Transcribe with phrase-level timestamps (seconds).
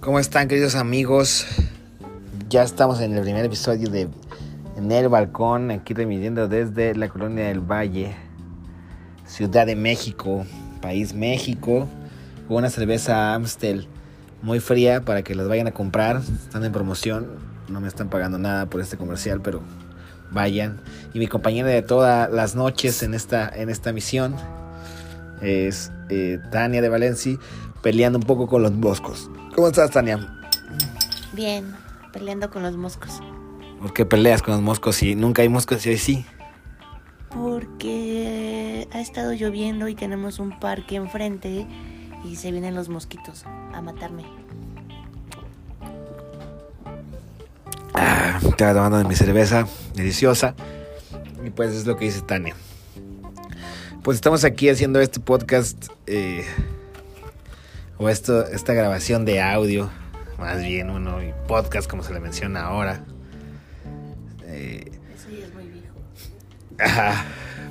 [0.00, 1.46] ¿Cómo están queridos amigos?
[2.48, 4.08] Ya estamos en el primer episodio de
[4.78, 8.16] En el Balcón, aquí transmitiendo desde la colonia del Valle,
[9.26, 10.46] Ciudad de México,
[10.80, 11.86] país México,
[12.48, 13.88] con una cerveza Amstel
[14.40, 16.22] muy fría para que las vayan a comprar.
[16.44, 17.26] Están en promoción,
[17.68, 19.60] no me están pagando nada por este comercial, pero
[20.30, 20.80] vayan.
[21.12, 24.34] Y mi compañera de todas las noches en esta, en esta misión
[25.42, 27.36] es eh, Tania de Valencia,
[27.82, 29.30] peleando un poco con los moscos.
[29.60, 30.18] ¿Cómo estás, Tania?
[31.34, 31.76] Bien,
[32.14, 33.20] peleando con los moscos.
[33.78, 36.24] ¿Por qué peleas con los moscos y nunca hay moscos y hoy sí?
[37.28, 41.66] Porque ha estado lloviendo y tenemos un parque enfrente
[42.24, 44.24] y se vienen los mosquitos a matarme.
[47.92, 50.54] Ah, estaba tomando de mi cerveza deliciosa.
[51.44, 52.54] Y pues es lo que dice Tania.
[54.02, 55.88] Pues estamos aquí haciendo este podcast.
[56.06, 56.46] eh,
[58.00, 59.90] o esto, esta grabación de audio.
[60.38, 63.04] Más bien uno y podcast como se le menciona ahora.
[64.46, 65.94] Eh, Eso ya es muy viejo.
[66.78, 67.26] Ajá,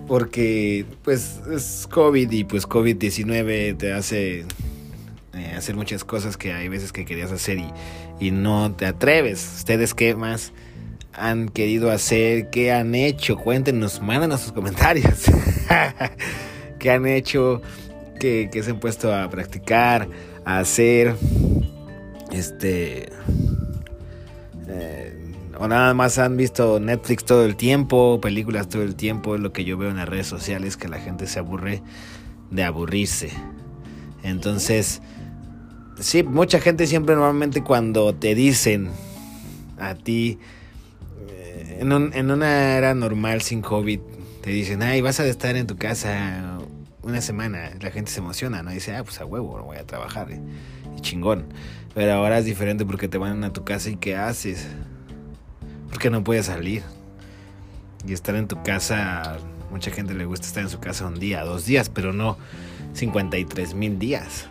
[0.08, 4.46] porque pues es COVID y pues COVID-19 te hace
[5.34, 7.72] eh, hacer muchas cosas que hay veces que querías hacer y,
[8.20, 9.52] y no te atreves.
[9.58, 10.54] ¿Ustedes qué más
[11.14, 12.52] han querido hacer?
[12.52, 13.36] ¿Qué han hecho?
[13.36, 15.24] Cuéntenos, mándanos sus comentarios.
[16.80, 17.64] ¿Qué han hecho?
[18.20, 20.08] ¿Qué, qué se han puesto a practicar?
[20.46, 21.16] A hacer?
[22.32, 23.10] Este...
[24.68, 25.16] eh,
[25.58, 29.52] o nada más han visto Netflix todo el tiempo, películas todo el tiempo, es lo
[29.52, 31.82] que yo veo en las redes sociales, que la gente se aburre
[32.52, 33.30] de aburrirse.
[34.24, 35.02] Entonces,
[36.00, 38.90] sí, mucha gente siempre normalmente cuando te dicen
[39.80, 40.40] a ti,
[41.30, 44.00] eh, en, un- en una era normal sin COVID,
[44.42, 46.59] te dicen, ay, vas a estar en tu casa
[47.02, 48.72] una semana, la gente se emociona, ¿no?
[48.72, 51.46] Dice, ah, pues a huevo, no voy a trabajar, y chingón.
[51.94, 54.68] Pero ahora es diferente porque te van a tu casa y ¿qué haces?
[55.90, 56.84] Porque no puedes salir.
[58.08, 59.38] Y estar en tu casa,
[59.72, 62.38] mucha gente le gusta estar en su casa un día, dos días, pero no
[62.94, 64.48] 53 mil días.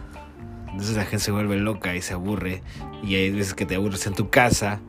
[0.66, 2.62] Entonces la gente se vuelve loca y se aburre.
[3.02, 4.80] Y hay veces que te aburres en tu casa,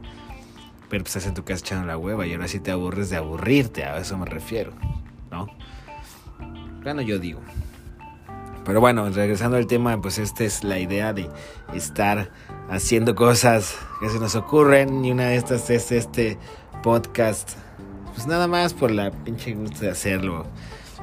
[0.90, 3.18] pero pues estás en tu casa echando la hueva y ahora sí te aburres de
[3.18, 4.74] aburrirte, a eso me refiero,
[5.32, 5.48] ¿no?
[6.98, 7.40] Yo digo.
[8.66, 11.30] Pero bueno, regresando al tema, pues esta es la idea de
[11.74, 12.32] estar
[12.70, 16.38] haciendo cosas que se nos ocurren y una de estas es este
[16.84, 17.52] podcast.
[18.14, 20.46] Pues nada más por la pinche gusto de hacerlo.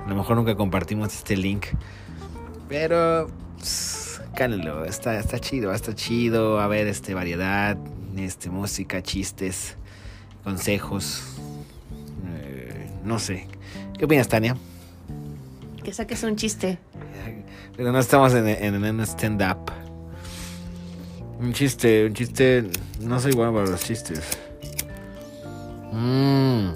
[0.04, 1.66] A lo mejor nunca compartimos este link.
[2.68, 4.20] Pero pues,
[4.86, 6.60] está, está chido, está chido.
[6.60, 7.78] A ver, este variedad,
[8.16, 9.76] este música, chistes,
[10.44, 11.22] consejos.
[12.28, 13.46] eh, no sé.
[13.98, 14.56] ¿Qué opinas, Tania?
[15.86, 16.80] Que saques un chiste.
[17.76, 19.70] Pero no estamos en, en, stand-up.
[21.38, 22.64] Un chiste, un chiste.
[22.98, 24.36] No soy bueno para los chistes.
[25.92, 26.70] Mm,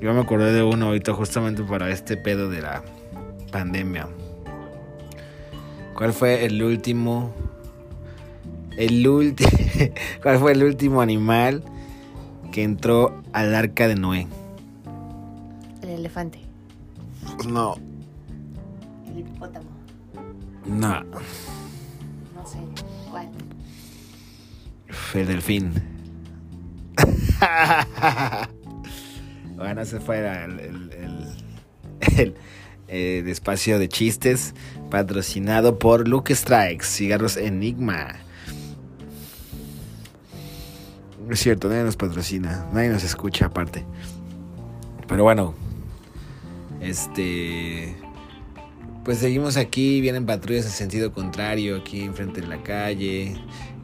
[0.00, 2.82] yo me acordé de uno ahorita justamente para este pedo de la
[3.52, 4.08] pandemia.
[5.94, 7.32] ¿Cuál fue el último?
[8.76, 9.50] El último.
[10.20, 11.62] ¿Cuál fue el último animal
[12.50, 14.26] que entró al arca de Noé?
[15.80, 16.40] El elefante.
[17.46, 17.95] No, El hipopótamo.
[20.66, 21.02] No.
[21.04, 22.58] No sé.
[23.10, 23.28] ¿Cuál?
[25.14, 25.72] El delfín.
[29.56, 31.36] bueno, ese fue el, el, el-
[32.18, 32.34] el-
[32.88, 34.54] el espacio de chistes
[34.90, 38.14] patrocinado por Luke Strikes, cigarros Enigma.
[41.28, 43.84] Es cierto, nadie nos patrocina, nadie nos escucha aparte.
[45.08, 45.54] Pero bueno,
[46.80, 47.96] este...
[49.06, 53.36] Pues seguimos aquí, vienen patrullas en sentido contrario, aquí enfrente de la calle.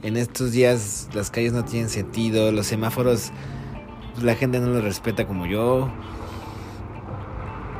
[0.03, 3.31] En estos días las calles no tienen sentido, los semáforos,
[4.21, 5.89] la gente no los respeta como yo.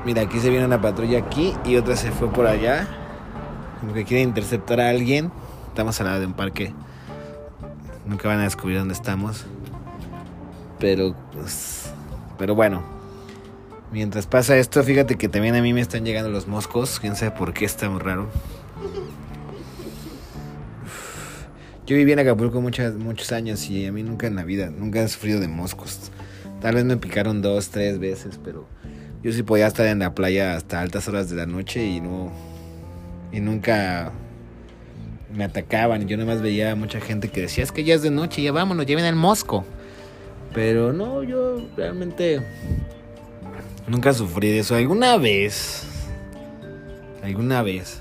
[0.07, 2.87] Mira, aquí se viene una patrulla aquí y otra se fue por allá.
[3.81, 5.33] Como que quiere interceptar a alguien.
[5.67, 6.73] Estamos al lado de un parque.
[8.07, 9.47] Nunca van a descubrir dónde estamos.
[10.79, 11.93] Pero, pues,
[12.39, 13.02] pero bueno.
[13.93, 16.99] Mientras pasa esto, fíjate que también a mí me están llegando los moscos.
[16.99, 18.31] Quién sabe por qué está muy raro.
[21.85, 25.03] Yo viví en Acapulco muchas, muchos años y a mí nunca en la vida, nunca
[25.03, 26.11] he sufrido de moscos.
[26.63, 28.67] Tal vez me picaron dos, tres veces, pero
[29.23, 32.33] yo sí podía estar en la playa hasta altas horas de la noche y no.
[33.31, 34.13] Y nunca
[35.35, 36.09] me atacaban.
[36.09, 38.41] Yo nada más veía a mucha gente que decía, es que ya es de noche,
[38.43, 39.67] ya vámonos, lleven al mosco.
[40.55, 42.41] Pero no, yo realmente
[43.87, 44.75] nunca sufrí de eso.
[44.75, 45.85] Alguna vez,
[47.23, 48.01] alguna vez,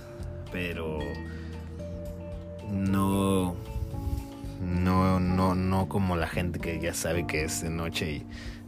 [0.52, 1.00] pero
[2.72, 3.56] no,
[4.64, 8.26] No, no, no como la gente que ya sabe que es de noche y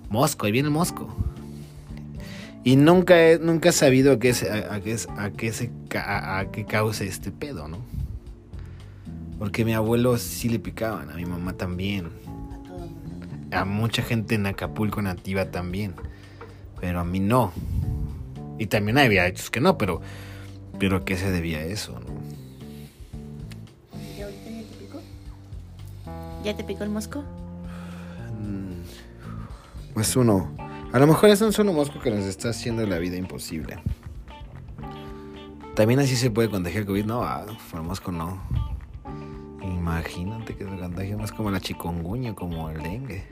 [0.10, 1.08] mosco, ahí viene el mosco.
[2.64, 5.70] Y nunca he, nunca he sabido a qué, se- a, a qué, a qué se
[5.90, 7.78] ca- a qué causa este pedo, ¿no?
[9.38, 12.08] Porque a mi abuelo sí le picaban, a mi mamá también,
[13.52, 15.94] A a mucha gente en Acapulco nativa también,
[16.84, 17.54] pero a mí no.
[18.60, 20.02] Y también había hechos que no, pero
[20.78, 22.12] pero a qué se debía eso, ¿no?
[24.18, 25.02] ¿Y ahorita ya te picó?
[26.44, 27.24] ¿Ya te picó el mosco?
[29.94, 30.54] Pues uno.
[30.92, 33.80] A lo mejor es un solo mosco que nos está haciendo la vida imposible.
[35.76, 37.06] También así se puede contagiar COVID.
[37.06, 38.44] No, ah, por mosco no.
[39.62, 43.24] Imagínate que se contagie más como la chikungunya, como el dengue.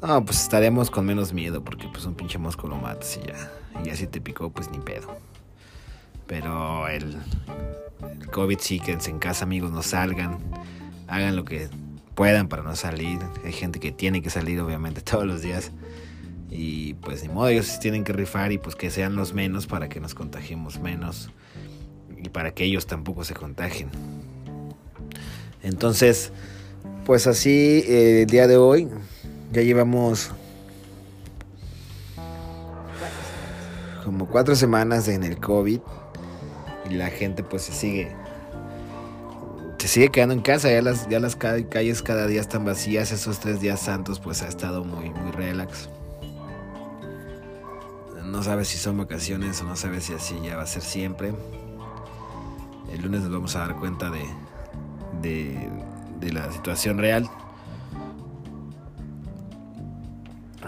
[0.00, 3.50] No, pues estaremos con menos miedo porque pues un pinche mosco lo matas y ya.
[3.82, 5.16] Y ya si te picó, pues ni pedo.
[6.26, 7.16] Pero el,
[8.30, 10.38] COVID sí, quédense en casa, amigos, no salgan.
[11.08, 11.68] Hagan lo que
[12.14, 13.18] puedan para no salir.
[13.44, 15.72] Hay gente que tiene que salir, obviamente, todos los días.
[16.50, 19.88] Y pues ni modo, ellos tienen que rifar y pues que sean los menos para
[19.88, 21.30] que nos contagiemos menos.
[22.16, 23.90] Y para que ellos tampoco se contagien.
[25.62, 26.32] Entonces,
[27.04, 28.88] pues así, eh, el día de hoy,
[29.52, 30.30] ya llevamos
[34.04, 35.80] como cuatro semanas en el COVID.
[36.90, 38.10] Y la gente pues se sigue
[39.78, 43.12] se sigue quedando en casa, ya las, ya las ca- calles cada día están vacías,
[43.12, 45.88] esos tres días santos pues ha estado muy, muy relax.
[48.24, 51.32] No sabes si son vacaciones o no sabes si así ya va a ser siempre.
[52.92, 54.24] El lunes nos vamos a dar cuenta de,
[55.22, 55.70] de,
[56.20, 57.30] de la situación real.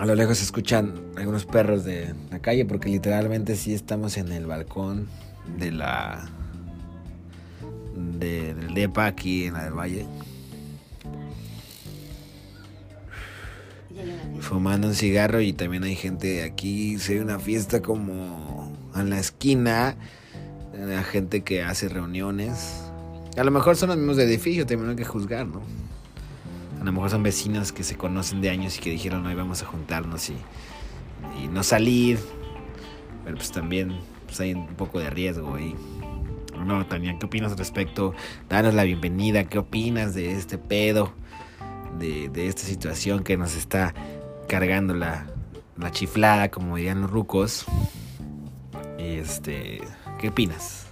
[0.01, 4.33] A lo lejos se escuchan algunos perros de la calle porque literalmente sí estamos en
[4.33, 5.09] el balcón
[5.59, 6.27] de la
[8.19, 10.07] de- del DEPA aquí en la del Valle,
[14.41, 19.19] fumando un cigarro y también hay gente aquí, se ve una fiesta como en la
[19.19, 19.97] esquina,
[20.73, 22.85] la gente que hace reuniones.
[23.37, 25.61] A lo mejor son los mismos de edificio, también hay que juzgar, ¿no?
[26.81, 29.63] A lo mejor son vecinos que se conocen de años y que dijeron hoy vamos
[29.63, 30.37] a juntarnos y,
[31.51, 32.19] no salir.
[33.25, 35.75] Pero pues también pues hay un poco de riesgo ahí.
[36.65, 38.15] No, Tania, ¿qué opinas al respecto?
[38.49, 41.13] Danos la bienvenida, ¿qué opinas de este pedo?
[41.99, 43.95] De, de esta situación que nos está
[44.49, 45.27] cargando la,
[45.77, 47.67] la chiflada, como dirían los rucos.
[48.99, 49.81] Este,
[50.19, 50.91] ¿qué opinas?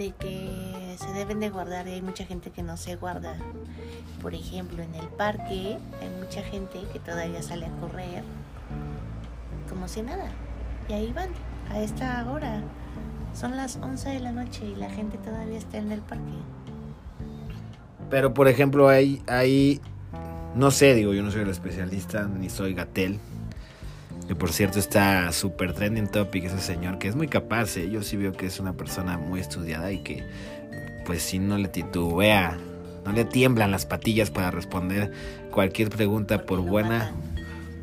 [0.00, 0.69] de que
[1.10, 3.34] se deben de guardar y hay mucha gente que no se guarda.
[4.22, 8.22] Por ejemplo, en el parque hay mucha gente que todavía sale a correr
[9.68, 10.30] como si nada.
[10.88, 11.30] Y ahí van,
[11.70, 12.62] a esta hora.
[13.34, 16.24] Son las 11 de la noche y la gente todavía está en el parque.
[18.08, 19.80] Pero por ejemplo, hay, hay,
[20.54, 23.18] no sé, digo, yo no soy el especialista, ni soy Gatel.
[24.26, 27.90] Que por cierto está súper trending topic ese señor, que es muy capaz, ¿eh?
[27.90, 30.24] yo sí veo que es una persona muy estudiada y que
[31.04, 32.58] pues si no le titubea,
[33.04, 35.12] no le tiemblan las patillas para responder
[35.50, 37.12] cualquier pregunta por buena,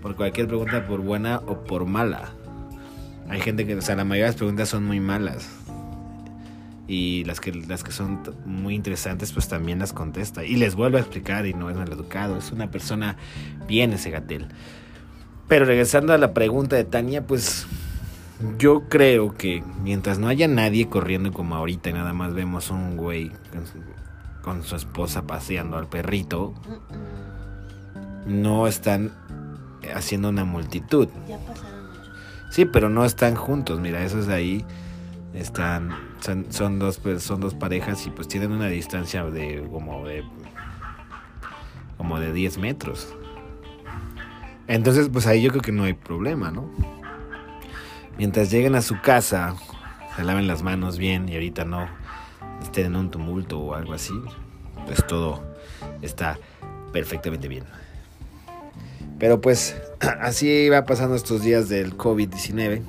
[0.01, 2.33] por cualquier pregunta por buena o por mala.
[3.29, 5.49] Hay gente que, o sea, la mayoría de las preguntas son muy malas.
[6.87, 10.45] Y las que, las que son muy interesantes, pues también las contesta.
[10.45, 12.37] Y les vuelvo a explicar y no es mal educado.
[12.37, 13.17] Es una persona
[13.67, 14.47] bien ese Gatel.
[15.49, 17.67] Pero regresando a la pregunta de Tania, pues
[18.57, 22.97] yo creo que mientras no haya nadie corriendo como ahorita y nada más vemos un
[22.97, 23.79] güey con su,
[24.41, 26.53] con su esposa paseando al perrito,
[28.25, 29.11] no están
[29.93, 31.07] haciendo una multitud.
[31.27, 32.09] Ya pasaron muchos.
[32.51, 33.79] Sí, pero no están juntos.
[33.79, 34.65] Mira, esos de ahí
[35.33, 40.05] están son, son dos pues, son dos parejas y pues tienen una distancia de como
[40.05, 40.23] de
[41.97, 43.13] como de 10 metros.
[44.67, 46.69] Entonces, pues ahí yo creo que no hay problema, ¿no?
[48.17, 49.55] Mientras lleguen a su casa,
[50.15, 51.87] se laven las manos bien y ahorita no
[52.63, 54.13] estén en un tumulto o algo así,
[54.87, 55.43] pues todo
[56.01, 56.39] está
[56.91, 57.65] perfectamente bien.
[59.19, 59.79] Pero pues
[60.21, 62.81] así va pasando estos días del COVID-19.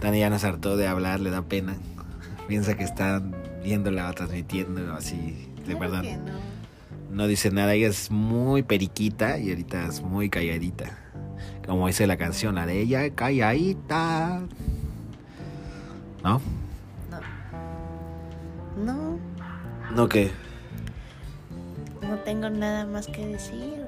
[0.00, 1.76] Dani ya nos hartó de hablar, le da pena.
[2.48, 3.22] Piensa que está
[3.62, 6.02] viéndola o transmitiendo así, de verdad.
[7.12, 11.05] No dice nada, ella es muy periquita y ahorita es muy calladita.
[11.66, 14.40] Como dice la canción, la de ella calladita.
[16.22, 16.40] ¿No?
[17.10, 17.20] No.
[18.84, 19.18] No,
[19.94, 20.30] ¿No qué?
[22.02, 23.86] no tengo nada más que decir.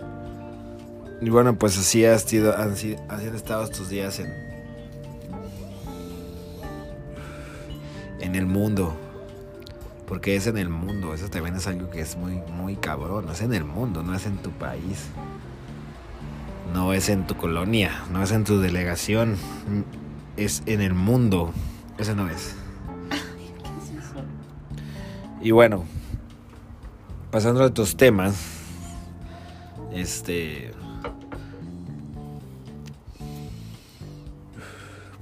[1.20, 2.74] Y bueno, pues así, has sido, han,
[3.08, 4.32] han estado estos días en...
[8.20, 8.96] en el mundo.
[10.06, 13.28] Porque es en el mundo, eso también es algo que es muy, muy cabrón.
[13.30, 15.08] Es en el mundo, no es en tu país.
[16.72, 19.36] No es en tu colonia, no es en tu delegación.
[20.36, 21.52] Es en el mundo.
[21.98, 22.54] Ese no es.
[25.40, 25.84] Y bueno,
[27.30, 28.36] pasando a otros temas.
[29.92, 30.72] Este.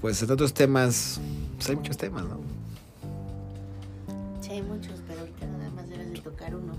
[0.01, 1.21] Pues en otros temas.
[1.57, 2.41] Pues hay muchos temas, ¿no?
[4.41, 6.75] Sí, hay muchos, pero ahorita nada más debes de tocar uno.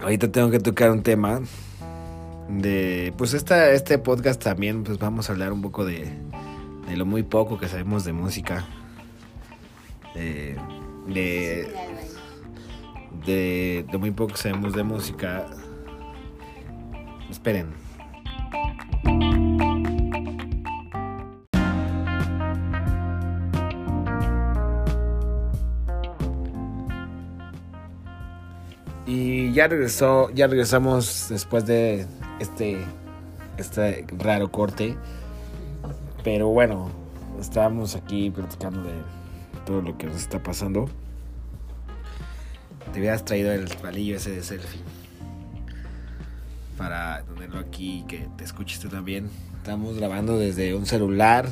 [0.00, 1.40] Ahorita tengo que tocar un tema.
[2.48, 3.12] De.
[3.16, 6.10] Pues esta, este podcast también, pues vamos a hablar un poco de.
[6.88, 8.64] De lo muy poco que sabemos de música.
[10.14, 10.56] De.
[11.08, 11.72] De.
[13.24, 15.46] De, muy poco que sabemos de música.
[17.30, 17.74] Esperen.
[29.06, 32.06] Y ya regresó, ya regresamos después de
[32.40, 32.78] este,
[33.56, 34.96] este raro corte.
[36.24, 36.90] Pero bueno,
[37.40, 38.94] estábamos aquí platicando de
[39.64, 40.88] todo lo que nos está pasando.
[42.92, 44.80] Te hubieras traído el palillo ese de selfie.
[46.76, 49.30] Para tenerlo aquí y que te escuches tú también.
[49.58, 51.48] Estamos grabando desde un celular.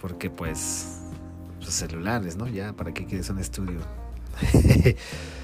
[0.00, 1.00] Porque pues,
[1.60, 2.46] pues celulares, ¿no?
[2.46, 3.80] Ya, ¿para qué quieres un estudio?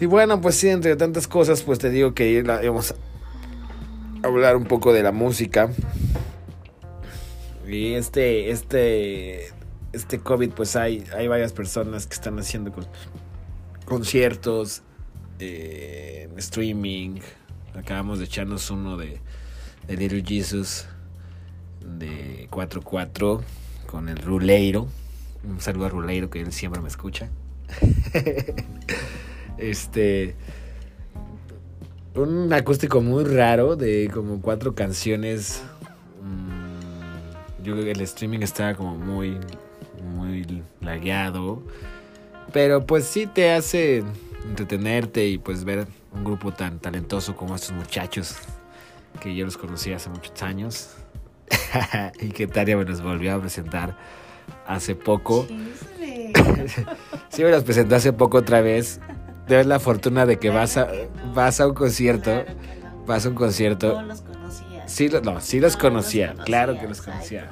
[0.00, 2.94] Y bueno, pues sí, entre tantas cosas, pues te digo que vamos
[4.22, 5.70] a hablar un poco de la música.
[7.66, 9.48] Y este, este,
[9.92, 12.86] este COVID, pues hay, hay varias personas que están haciendo con,
[13.84, 14.82] conciertos,
[15.38, 17.20] eh, streaming.
[17.74, 19.20] Acabamos de echarnos uno de,
[19.86, 20.86] de Little Jesus
[21.80, 23.40] de 4-4
[23.86, 24.88] con el Ruleiro.
[25.44, 27.28] Un saludo a Ruleiro que él siempre me escucha.
[29.58, 30.34] Este.
[32.14, 35.62] Un acústico muy raro de como cuatro canciones.
[37.62, 39.38] Yo creo que el streaming estaba como muy.
[40.16, 41.62] Muy lagueado.
[42.52, 44.04] Pero pues sí te hace
[44.44, 48.36] entretenerte y pues ver un grupo tan talentoso como estos muchachos.
[49.20, 50.90] Que yo los conocí hace muchos años.
[52.20, 53.96] y que Taria me los volvió a presentar
[54.66, 55.46] hace poco.
[57.28, 59.00] sí, me los presentó hace poco otra vez
[59.46, 60.88] tienes la fortuna de que vas a,
[61.34, 62.44] vas a un concierto.
[63.06, 64.00] Vas a un concierto.
[64.00, 64.88] No los conocía.
[64.88, 67.50] Sí, no, sí los conocía, claro que los conocía.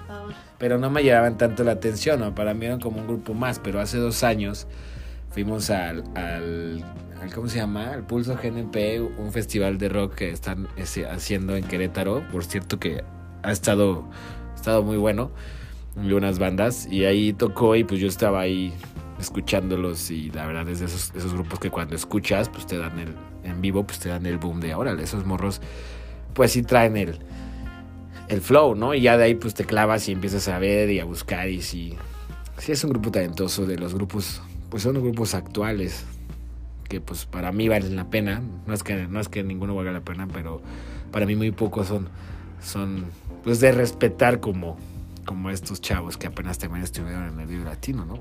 [0.58, 2.34] pero no me llevaban tanto la atención, ¿no?
[2.34, 4.66] Para mí eran como un grupo más, pero hace dos años
[5.30, 6.84] fuimos al, al,
[7.34, 7.92] ¿cómo se llama?
[7.92, 10.68] Al Pulso GNP, un festival de rock que están
[11.10, 12.22] haciendo en Querétaro.
[12.30, 13.02] Por cierto que
[13.42, 14.04] ha estado,
[14.52, 15.30] ha estado muy bueno.
[16.02, 16.86] Y unas bandas.
[16.90, 18.72] Y ahí tocó y pues yo estaba ahí
[19.22, 22.98] escuchándolos y la verdad es de esos, esos grupos que cuando escuchas pues te dan
[22.98, 23.14] el
[23.44, 25.60] en vivo pues te dan el boom de ahora esos morros
[26.34, 27.18] pues sí traen el
[28.28, 31.00] el flow no y ya de ahí pues te clavas y empiezas a ver y
[31.00, 31.96] a buscar y si
[32.58, 36.04] sí es un grupo talentoso de los grupos pues son grupos actuales
[36.88, 39.92] que pues para mí valen la pena no es que no es que ninguno valga
[39.92, 40.62] la pena pero
[41.10, 42.08] para mí muy pocos son
[42.62, 43.06] son
[43.42, 44.76] pues de respetar como
[45.24, 48.18] como estos chavos que apenas también estuvieron en el video latino no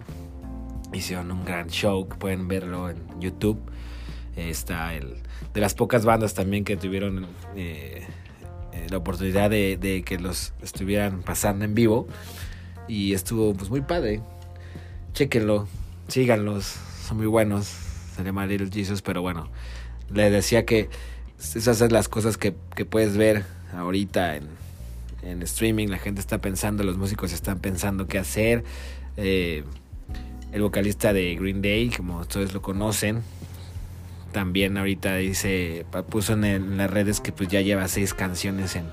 [0.93, 3.59] hicieron un gran show, que pueden verlo en YouTube.
[4.35, 5.17] Está el
[5.53, 8.05] de las pocas bandas también que tuvieron eh,
[8.73, 12.07] eh, la oportunidad de, que los estuvieran pasando en vivo.
[12.87, 14.21] Y estuvo pues muy padre.
[15.13, 15.67] Chequenlo,
[16.07, 17.65] síganlos, son muy buenos.
[18.15, 19.49] Se llama Little Jesus, pero bueno,
[20.09, 20.89] le decía que
[21.39, 24.47] esas son las cosas que, que puedes ver ahorita en,
[25.21, 25.87] en, streaming.
[25.87, 28.63] La gente está pensando, los músicos están pensando qué hacer.
[29.17, 29.63] Eh,
[30.51, 33.23] el vocalista de Green Day, como ustedes lo conocen.
[34.31, 38.85] También ahorita dice, puso en, las redes que pues ya lleva seis canciones en,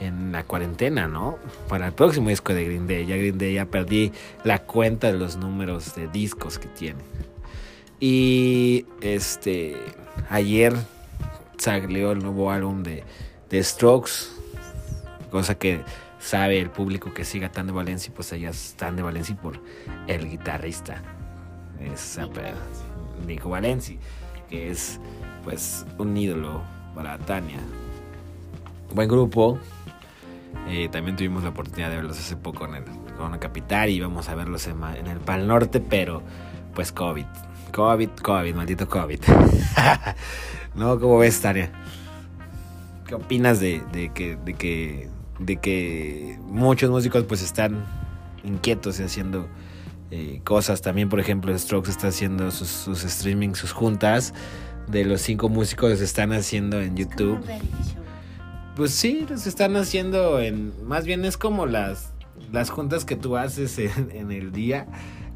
[0.00, 1.38] en la cuarentena, ¿no?
[1.68, 3.06] Para el próximo disco de Green Day.
[3.06, 4.12] Ya Green Day ya perdí
[4.44, 7.00] la cuenta de los números de discos que tiene.
[7.98, 9.76] Y este
[10.28, 10.74] ayer
[11.56, 13.04] salió el nuevo álbum de,
[13.48, 14.28] de Strokes,
[15.30, 15.80] cosa que
[16.26, 19.60] sabe el público que siga tan de Valencia, pues ellas están de Valencia por
[20.08, 21.00] el guitarrista.
[21.80, 22.18] Es
[23.24, 23.96] Nico Valenci,
[24.50, 24.98] que es
[25.44, 26.62] pues un ídolo
[26.96, 27.60] para Tania.
[28.92, 29.60] Buen grupo.
[30.68, 32.84] Eh, también tuvimos la oportunidad de verlos hace poco en el
[33.16, 36.22] Corona Capital y vamos a verlos en, el Pal Norte, pero
[36.74, 37.26] pues COVID.
[37.72, 39.20] COVID, COVID, maldito COVID.
[40.74, 40.98] ¿No?
[40.98, 41.70] ¿Cómo ves, Tania?
[43.06, 47.84] ¿Qué opinas de, de, que, de que de que muchos músicos pues están
[48.44, 49.48] inquietos y haciendo
[50.10, 50.82] eh, cosas.
[50.82, 54.32] También, por ejemplo, Strokes está haciendo sus, sus streaming, sus juntas
[54.88, 57.40] de los cinco músicos están haciendo en YouTube.
[58.76, 60.72] Pues sí, los están haciendo en.
[60.86, 62.12] Más bien es como las,
[62.52, 64.86] las juntas que tú haces en, el día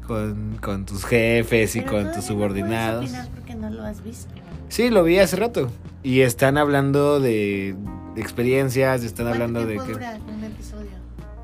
[0.05, 3.11] con, con, tus jefes y con tus subordinados.
[3.11, 4.31] No porque no lo has visto.
[4.69, 5.69] Sí, lo vi hace rato.
[6.03, 7.75] Y están hablando de,
[8.15, 9.93] experiencias, están hablando de que.
[9.93, 10.89] Un episodio?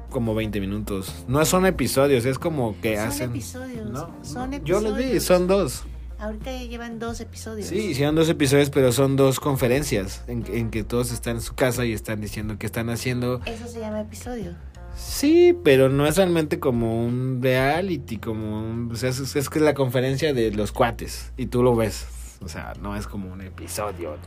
[0.10, 1.26] Como 20 minutos.
[1.28, 3.30] No son episodios, es como que son hacen.
[3.32, 3.90] Episodios.
[3.90, 4.10] ¿No?
[4.24, 4.84] Son episodios.
[4.84, 5.84] Yo los vi, son dos.
[6.20, 7.68] Ahorita llevan dos episodios.
[7.68, 11.86] Sí, hicieron dos episodios, pero son dos conferencias en, que todos están en su casa
[11.86, 13.40] y están diciendo que están haciendo.
[13.46, 14.56] Eso se llama episodio.
[14.96, 19.60] Sí, pero no es realmente como un reality, como un, o sea, es, es que
[19.60, 22.08] es la conferencia de los cuates y tú lo ves.
[22.42, 24.18] O sea, no es como un episodio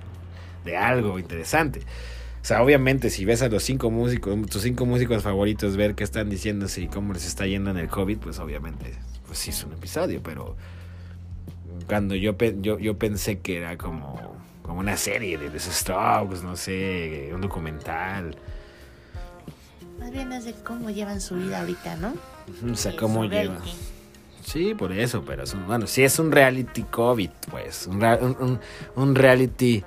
[0.65, 1.81] de algo interesante.
[2.43, 6.05] O sea, obviamente, si ves a los cinco músicos, tus cinco músicos favoritos, ver qué
[6.05, 8.95] están diciendo y cómo les está yendo en el COVID, pues obviamente,
[9.27, 10.57] pues sí es un episodio, pero
[11.87, 16.57] cuando yo, yo, yo pensé que era como, como una serie de los Strokes, no
[16.57, 18.37] sé, un documental.
[19.99, 22.15] Más bien es de cómo llevan su vida ahorita, ¿no?
[22.73, 23.59] O sea, cómo llevan.
[24.43, 28.61] Sí, por eso, pero es un, bueno, sí es un reality COVID, pues, un, un,
[28.97, 29.85] un reality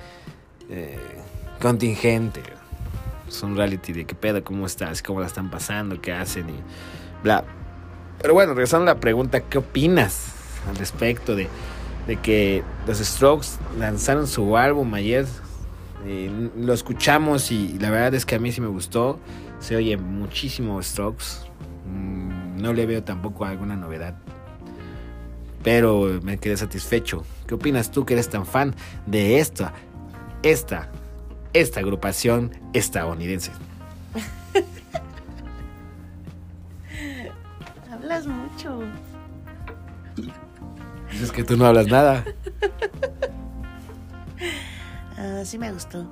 [0.69, 0.99] eh,
[1.63, 2.43] contingente.
[3.25, 6.55] Es un reality de qué pedo, cómo estás, cómo la están pasando, qué hacen y
[7.23, 7.45] bla.
[8.21, 10.33] Pero bueno, regresando a la pregunta, ¿qué opinas
[10.69, 11.47] al respecto de
[12.21, 13.47] que los Strokes
[13.79, 15.25] lanzaron su álbum ayer.
[16.57, 19.19] lo escuchamos y la verdad es que a mí sí me gustó.
[19.59, 21.47] Se oye muchísimo Strokes.
[21.87, 24.15] Mm, no le veo tampoco alguna novedad.
[25.63, 27.23] Pero me quedé satisfecho.
[27.47, 29.73] ¿Qué opinas tú que eres tan fan de esta,
[30.43, 30.91] esta,
[31.53, 33.51] esta agrupación estadounidense?
[37.91, 38.81] Hablas mucho.
[41.21, 42.25] Es que tú no hablas nada.
[45.17, 46.09] Ah, sí me gustó.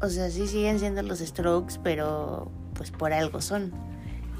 [0.00, 3.72] O sea, sí siguen siendo los strokes, pero pues por algo son.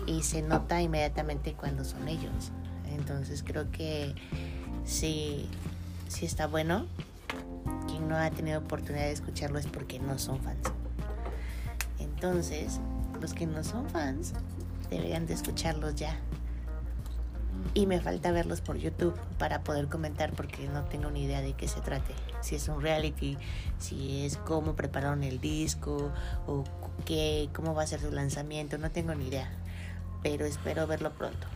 [0.06, 2.52] Y se nota inmediatamente cuando son ellos.
[2.96, 4.14] Entonces creo que
[4.84, 5.48] sí,
[6.08, 6.86] sí está bueno.
[7.86, 10.60] Quien no ha tenido oportunidad de escucharlo es porque no son fans.
[11.98, 12.80] Entonces,
[13.20, 14.32] los que no son fans
[14.90, 16.16] deberían de escucharlos ya
[17.74, 21.52] y me falta verlos por YouTube para poder comentar porque no tengo ni idea de
[21.52, 22.14] qué se trate.
[22.40, 23.36] Si es un reality,
[23.78, 26.12] si es cómo prepararon el disco
[26.46, 26.64] o
[27.04, 29.50] qué, cómo va a ser su lanzamiento, no tengo ni idea.
[30.22, 31.46] Pero espero verlo pronto.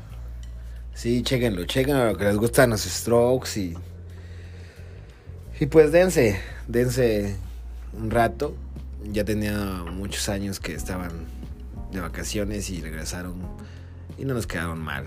[0.95, 3.75] Sí, chequenlo, chequenlo lo que les gustan los strokes y.
[5.63, 7.37] Y pues dense, dense
[7.97, 8.53] un rato.
[9.13, 11.13] Ya tenía muchos años que estaban
[11.93, 13.37] de vacaciones y regresaron
[14.19, 15.05] y no nos quedaron mal.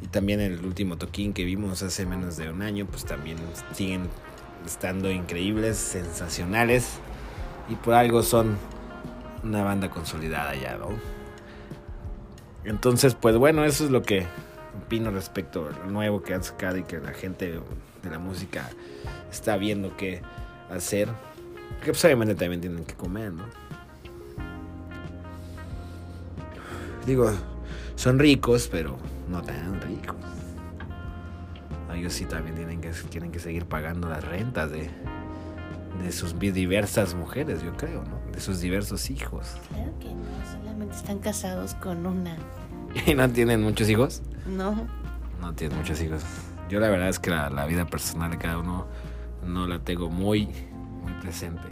[0.00, 3.38] Y también el último toquín que vimos hace menos de un año, pues también
[3.72, 4.02] siguen
[4.64, 6.86] estando increíbles, sensacionales.
[7.68, 8.58] Y por algo son
[9.42, 10.90] una banda consolidada ya, ¿no?
[12.62, 14.24] Entonces, pues bueno, eso es lo que
[14.80, 17.60] opino respecto al nuevo que han sacado y que la gente
[18.02, 18.68] de la música
[19.30, 20.22] está viendo qué
[20.70, 21.08] hacer.
[21.80, 23.44] Que pues obviamente también tienen que comer, ¿no?
[27.06, 27.30] Digo,
[27.94, 30.16] son ricos, pero no tan ricos.
[31.94, 34.90] Ellos sí también tienen que, tienen que seguir pagando las rentas de,
[36.02, 38.20] de sus diversas mujeres, yo creo, ¿no?
[38.32, 39.56] De sus diversos hijos.
[39.68, 42.36] Claro que no, solamente están casados con una.
[43.06, 44.22] ¿Y no tienen muchos hijos?
[44.46, 44.86] No.
[45.40, 46.22] No tienen muchos hijos.
[46.68, 48.86] Yo la verdad es que la, la vida personal de cada uno
[49.46, 50.48] no la tengo muy,
[51.02, 51.68] muy presente.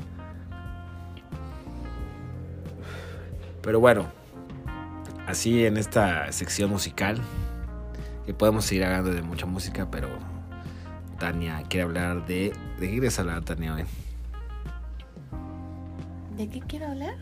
[3.63, 4.07] Pero bueno,
[5.27, 7.21] así en esta sección musical
[8.25, 10.09] que podemos seguir hablando de mucha música, pero
[11.19, 12.53] Tania quiere hablar de...
[12.79, 13.85] ¿De qué quieres hablar, Tania, hoy?
[16.37, 17.15] ¿De qué quiero hablar?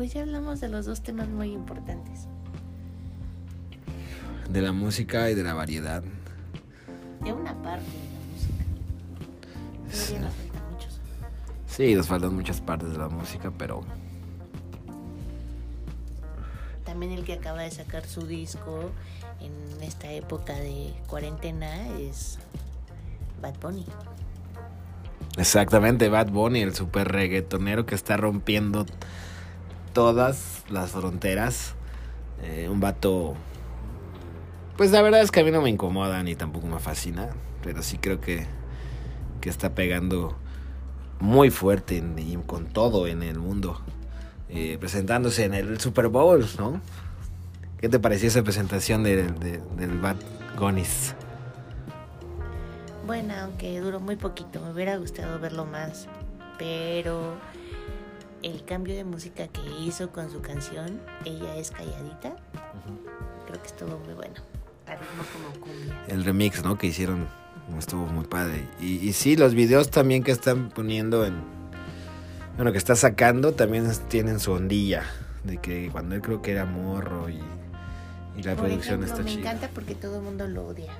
[0.00, 2.26] Pues ya hablamos de los dos temas muy importantes.
[4.48, 6.02] De la música y de la variedad.
[7.22, 10.06] De una parte de la música.
[10.06, 10.14] Sí.
[10.14, 11.00] nos faltan muchos.
[11.66, 13.82] Sí, nos faltan muchas partes de la música, pero
[16.86, 18.92] también el que acaba de sacar su disco
[19.38, 22.38] en esta época de cuarentena es
[23.42, 23.84] Bad Bunny.
[25.36, 28.86] Exactamente, Bad Bunny, el super reggaetonero que está rompiendo
[29.92, 31.74] todas las fronteras.
[32.42, 33.34] Eh, un vato.
[34.76, 37.28] Pues la verdad es que a mí no me incomoda ni tampoco me fascina.
[37.62, 38.46] Pero sí creo que,
[39.40, 40.36] que está pegando
[41.18, 42.02] muy fuerte
[42.46, 43.80] con todo en el mundo.
[44.48, 46.80] Eh, presentándose en el Super Bowl, ¿no?
[47.78, 50.16] ¿Qué te pareció esa presentación de, de- del Bad
[50.58, 51.14] Gonis?
[53.06, 56.06] Bueno, aunque duró muy poquito, me hubiera gustado verlo más,
[56.58, 57.34] pero
[58.42, 62.36] el cambio de música que hizo con su canción, Ella es calladita,
[63.46, 64.34] creo que estuvo muy bueno.
[64.86, 66.04] Al ritmo como cumbia.
[66.08, 66.76] El remix, ¿no?
[66.78, 67.28] Que hicieron
[67.78, 68.66] estuvo muy padre.
[68.80, 71.34] Y, y sí, los videos también que están poniendo en...
[72.56, 75.04] Bueno, que está sacando también tienen su ondilla.
[75.44, 77.40] De que cuando él creo que era morro y,
[78.36, 79.40] y la Por producción ejemplo, está me chida.
[79.40, 80.92] encanta porque todo el mundo lo odia.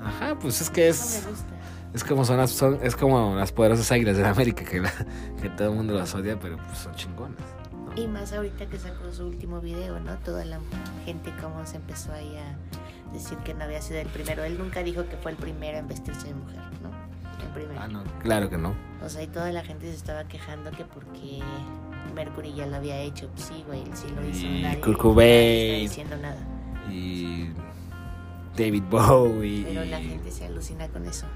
[0.00, 1.24] Ajá, pues es que Eso es...
[1.24, 1.46] me gusta.
[1.94, 4.92] Es como son las, son, es como las poderosas águilas de América que, la-
[5.40, 7.38] que todo el mundo las odia, pero pues son chingonas.
[7.72, 8.00] ¿no?
[8.02, 10.16] Y más ahorita que sacó su último video, ¿no?
[10.18, 10.60] Toda la
[11.04, 14.44] gente como se empezó ahí a decir que no había sido el primero.
[14.44, 16.90] Él nunca dijo que fue el primero en vestirse de mujer, ¿no?
[17.44, 17.80] El primero.
[17.80, 18.74] Ah, no, claro que no.
[19.02, 21.40] O sea, y toda la gente se estaba quejando que porque
[22.14, 23.28] Mercury ya lo había hecho.
[23.30, 24.46] Pues sí, güey, él sí lo hizo.
[24.46, 24.80] Y nadie-
[25.78, 26.46] está diciendo nada.
[26.90, 27.48] Y
[28.56, 29.64] David Bowie.
[29.66, 31.26] Pero la gente se alucina con eso.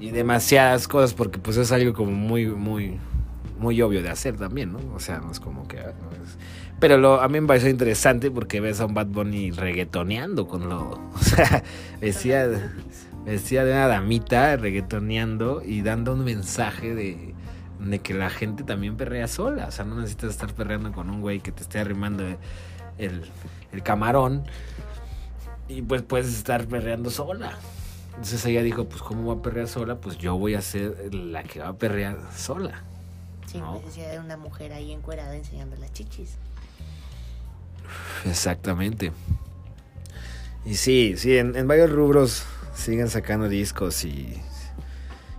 [0.00, 2.98] Y demasiadas cosas porque pues es algo como muy muy
[3.58, 5.94] muy obvio de hacer también no o sea no es como que ah,
[6.80, 10.68] pero lo a mí me pareció interesante porque ves a un Bad Bunny reggaetoneando con
[10.68, 11.62] lo o sea
[12.00, 12.48] decía
[13.24, 17.34] decía de una damita reggaetoneando y dando un mensaje de
[17.78, 19.66] de que la gente también perrea sola.
[19.66, 22.24] O sea no necesitas estar perreando con un güey que te esté arrimando
[22.98, 23.22] el,
[23.72, 24.44] el camarón
[25.68, 27.58] y pues puedes estar perreando sola
[28.16, 29.96] entonces ella dijo, pues ¿cómo va a perrear sola?
[29.96, 32.82] Pues yo voy a ser la que va a perrear sola.
[33.46, 33.74] Sin No.
[33.74, 36.36] necesidad de una mujer ahí encuerada enseñando las chichis.
[38.24, 39.12] Exactamente.
[40.64, 44.40] Y sí, sí, en, en varios rubros siguen sacando discos y,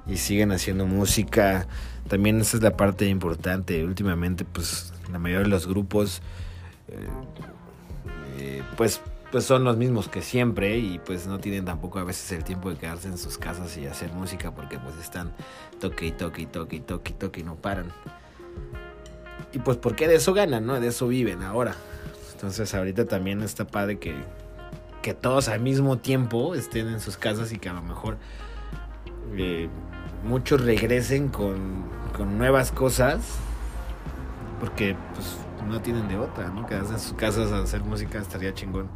[0.07, 1.67] y siguen haciendo música.
[2.07, 3.83] También esa es la parte importante.
[3.83, 6.21] Últimamente, pues la mayoría de los grupos,
[6.89, 7.07] eh,
[8.37, 9.01] eh, pues,
[9.35, 12.69] pues son los mismos que siempre y pues no tienen tampoco a veces el tiempo
[12.69, 15.33] de quedarse en sus casas y hacer música porque pues están
[15.81, 17.91] toque y toque y toque y toque y toque y no paran.
[19.51, 20.79] Y pues porque de eso ganan, ¿no?
[20.79, 21.75] De eso viven ahora.
[22.31, 24.15] Entonces ahorita también está padre que,
[25.01, 28.15] que todos al mismo tiempo estén en sus casas y que a lo mejor
[29.35, 29.67] eh,
[30.23, 31.83] muchos regresen con,
[32.15, 33.19] con nuevas cosas
[34.61, 35.35] porque pues
[35.67, 36.65] no tienen de otra, ¿no?
[36.65, 38.87] Quedarse en sus casas a hacer música estaría chingón.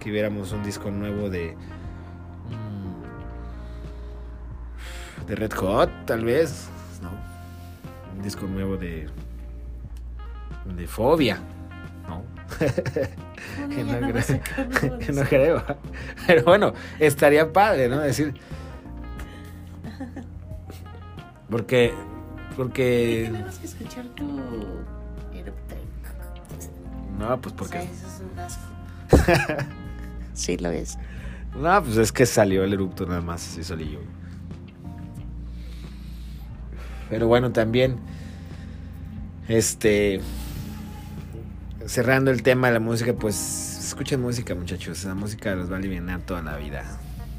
[0.00, 1.56] Que viéramos un disco nuevo de...
[2.48, 3.00] mm,
[5.26, 6.68] De Red Hot, tal vez,
[7.02, 7.10] ¿no?
[8.16, 9.08] Un disco nuevo de...
[10.76, 11.38] De Fobia,
[12.08, 12.22] ¿no?
[13.68, 14.14] que no, creo,
[14.98, 15.62] que no creo.
[16.26, 17.98] Pero bueno, estaría padre, ¿no?
[18.00, 18.34] Decir.
[21.50, 21.92] Porque.
[22.56, 23.28] Porque.
[23.32, 24.26] Tenemos que escuchar tu.
[27.18, 27.80] No, pues O porque.
[27.82, 28.62] sea, eso es un asco.
[30.40, 30.98] sí, lo es.
[31.56, 34.00] No, pues es que salió el erupto nada más, así solillo.
[37.08, 37.96] Pero bueno, también.
[39.48, 40.20] Este.
[41.86, 45.04] Cerrando el tema de la música, pues escuchen música, muchachos.
[45.04, 46.84] La música los va a aliviar toda la vida.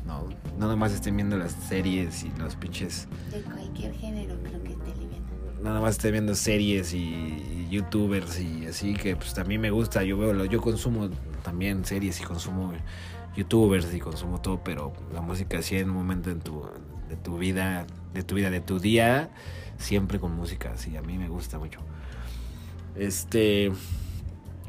[0.06, 0.28] No,
[0.60, 3.08] no nomás estén viendo las series y los pinches.
[3.32, 5.22] De cualquier género creo que te alivian.
[5.64, 10.04] No nomás estén viendo series y, y youtubers y así que pues también me gusta.
[10.04, 11.10] Yo veo, lo- yo consumo
[11.42, 12.74] también series y consumo
[13.36, 16.66] youtubers y consumo todo, pero la música sí en un momento en tu,
[17.10, 19.30] de tu vida, de tu vida, de tu día,
[19.78, 21.80] siempre con música, sí, a mí me gusta mucho.
[22.96, 23.72] Este.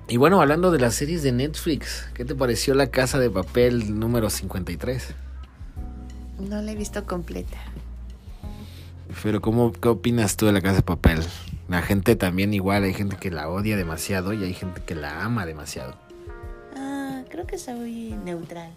[0.08, 3.98] Y bueno, hablando de las series de Netflix, ¿qué te pareció La Casa de Papel
[3.98, 5.14] número 53?
[6.40, 7.58] No la he visto completa.
[9.22, 11.20] Pero ¿cómo, ¿qué opinas tú de La Casa de Papel?
[11.68, 15.24] La gente también igual, hay gente que la odia demasiado y hay gente que la
[15.24, 15.94] ama demasiado.
[17.28, 18.72] Creo que soy neutral.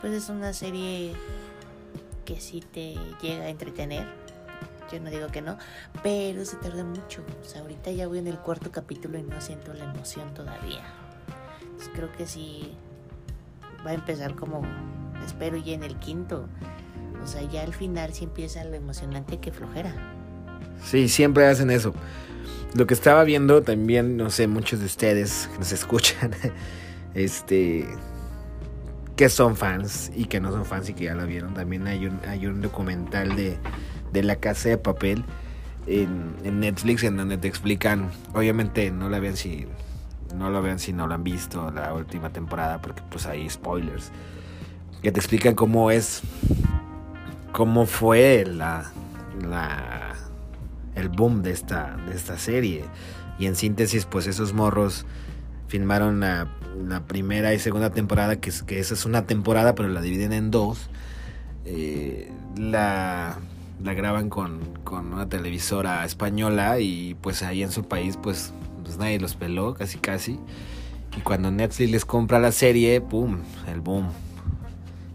[0.00, 1.14] Pues es una serie
[2.24, 4.06] que sí te llega a entretener.
[4.92, 5.56] Yo no digo que no,
[6.02, 7.22] pero se tarda mucho.
[7.42, 10.84] O sea, ahorita ya voy en el cuarto capítulo y no siento la emoción todavía.
[11.94, 12.74] Creo que sí
[13.86, 14.62] va a empezar como
[15.24, 16.48] espero ya en el quinto.
[17.22, 20.13] O sea, ya al final sí empieza lo emocionante que flojera.
[20.84, 21.94] Sí, siempre hacen eso.
[22.74, 26.32] Lo que estaba viendo también, no sé, muchos de ustedes que nos escuchan,
[27.14, 27.86] este,
[29.16, 32.06] que son fans y que no son fans y que ya la vieron, también hay
[32.06, 33.58] un, hay un documental de,
[34.12, 35.24] de La Casa de Papel
[35.86, 39.66] en, en Netflix en donde te explican, obviamente no la vean si
[40.34, 44.10] no lo vean si no lo han visto la última temporada porque pues hay spoilers
[45.00, 46.22] que te explican cómo es
[47.52, 48.90] cómo fue la,
[49.46, 50.03] la
[50.94, 52.84] el boom de esta, de esta serie.
[53.38, 55.06] Y en síntesis, pues esos morros
[55.68, 56.48] filmaron la,
[57.08, 60.88] primera y segunda temporada, que, es- esa es una temporada, pero la dividen en dos.
[61.64, 63.38] Eh, la,
[63.82, 68.52] la graban con, con una televisora española y pues ahí en su país pues,
[68.84, 70.38] pues nadie los peló, casi casi.
[71.16, 73.38] Y cuando Netflix les compra la serie, ¡pum!
[73.68, 74.08] El boom.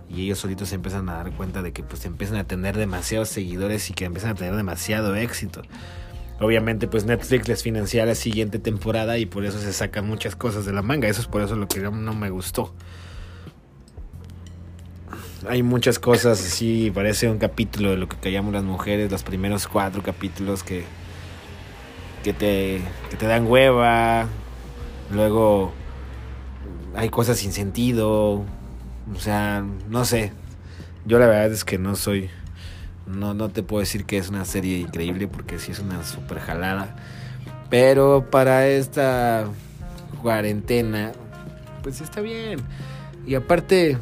[0.10, 3.30] Y ellos solitos se empiezan a dar cuenta de que pues empiezan a tener demasiados
[3.30, 5.62] seguidores y que empiezan a tener demasiado éxito.
[6.40, 10.66] Obviamente pues Netflix les financia la siguiente temporada y por eso se sacan muchas cosas
[10.66, 11.08] de la manga.
[11.08, 12.74] Eso es por eso lo que no- me gustó.
[15.48, 19.68] Hay muchas cosas así, parece un capítulo de lo que callamos las mujeres, los primeros
[19.68, 20.84] cuatro capítulos que,
[22.24, 24.28] que, te, que te dan hueva.
[25.12, 25.72] Luego
[26.96, 28.44] hay cosas sin sentido.
[29.16, 30.32] O sea, no sé.
[31.06, 32.30] Yo la verdad es que no soy...
[33.08, 36.40] No, no te puedo decir que es una serie increíble porque sí es una super
[36.40, 36.96] jalada.
[37.70, 39.46] Pero para esta
[40.22, 41.12] cuarentena,
[41.82, 42.60] pues está bien.
[43.26, 43.98] Y aparte,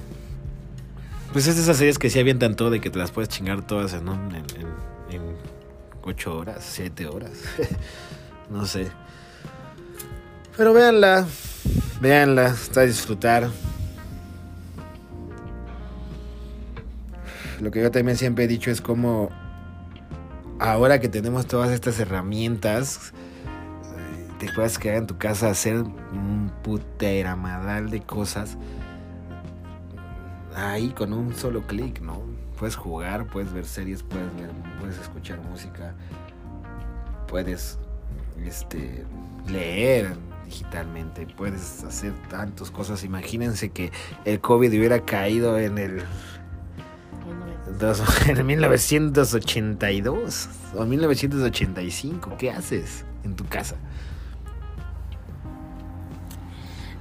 [1.31, 3.65] pues es de esas series que sí avientan todo de que te las puedes chingar
[3.65, 4.67] todas en, en, en,
[5.11, 5.21] en
[6.03, 7.31] ocho horas, siete horas.
[8.49, 8.87] no sé.
[10.55, 11.25] Pero véanla,
[12.01, 13.49] véanla, está a disfrutar.
[17.59, 19.29] Lo que yo también siempre he dicho es como
[20.59, 23.13] ahora que tenemos todas estas herramientas,
[23.45, 28.57] eh, te puedes quedar en tu casa hacer un puteramadral de cosas
[30.55, 32.21] ahí con un solo clic, ¿no?
[32.57, 35.93] Puedes jugar, puedes ver series, puedes ver, puedes escuchar música,
[37.27, 37.77] puedes
[38.43, 39.05] este
[39.47, 40.15] leer
[40.45, 43.03] digitalmente, puedes hacer tantas cosas.
[43.03, 43.91] Imagínense que
[44.25, 46.01] el COVID hubiera caído en el
[47.79, 52.35] dos- en 1982 o 1985.
[52.37, 53.75] ¿Qué haces en tu casa?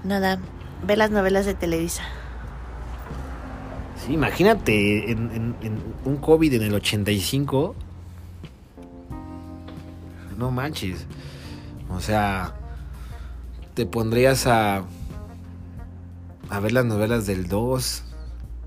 [0.05, 0.39] Nada,
[0.87, 2.03] ve las novelas de Televisa.
[4.05, 7.75] Sí, imagínate en, en- en un COVID en el 85.
[10.39, 11.07] No manches.
[11.91, 12.55] O sea,
[13.75, 14.85] te pondrías a
[16.49, 18.05] a ver las novelas del 2.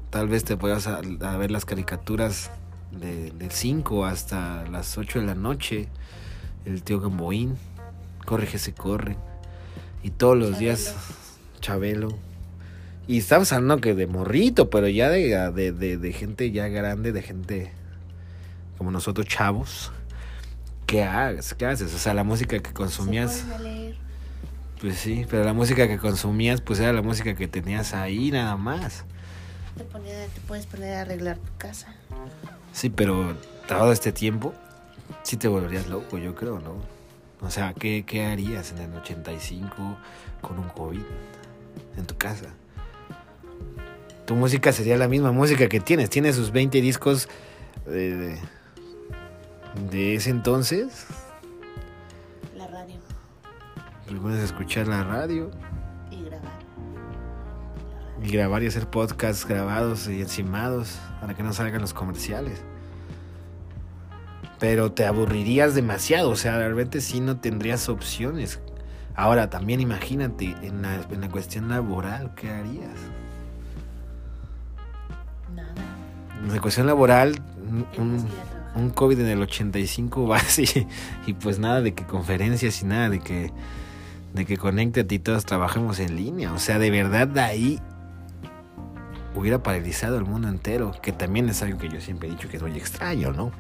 [0.10, 2.50] Tal vez te podrías a, a ver las caricaturas
[2.92, 5.88] de- del 5 hasta las 8 de la noche.
[6.66, 7.56] El tío Gamboín.
[8.26, 9.18] Corre que se corre.
[10.04, 10.96] Y todos los días
[11.62, 12.10] Chabelo.
[13.08, 17.12] Y estamos hablando que de morrito, pero ya de, de, de- de gente ya grande,
[17.12, 17.72] de gente
[18.78, 19.92] como nosotros chavos.
[20.86, 21.54] ¿Qué haces?
[21.54, 21.94] ¿Qué haces?
[21.94, 23.44] O sea, la música que consumías,
[24.82, 28.56] pues sí, pero la música que consumías, pues era la música que tenías ahí nada
[28.58, 29.06] más.
[29.78, 29.84] Te,
[30.48, 31.94] puedes poner a arreglar tu casa.
[32.74, 33.36] Sí, pero
[33.68, 34.54] todo este tiempo,
[35.24, 36.76] sí te volverías loco, yo creo, ¿no?
[37.42, 39.98] O sea, ¿qué, qué harías en el 85
[40.42, 41.02] con un COVID
[41.98, 42.48] en tu casa?
[44.26, 46.10] Tu música sería la misma música que tienes.
[46.10, 47.30] Tienes sus 20 discos
[47.86, 48.38] de,
[49.90, 51.06] de, ese entonces.
[52.56, 52.96] La radio
[54.18, 55.50] puedes escuchar la radio.
[58.24, 62.62] Y grabar y hacer podcasts grabados y encimados para que no salgan los comerciales.
[64.60, 68.60] Pero te aburrirías demasiado, o sea, realmente sí no tendrías opciones.
[69.16, 73.00] Ahora, también imagínate en la, en la cuestión laboral, ¿qué harías?
[75.56, 75.74] Nada.
[76.44, 77.42] En la cuestión laboral,
[77.98, 80.66] un, COVID en el 85 vas y,
[81.26, 83.52] y pues nada de que conferencias y nada de que,
[84.34, 86.54] de que conéctate y todos trabajemos en línea.
[86.54, 87.82] O sea, de verdad de ahí
[89.36, 92.58] hubiera paralizado el mundo entero, que también es algo que yo siempre he dicho que
[92.58, 93.52] es muy extraño, ¿no?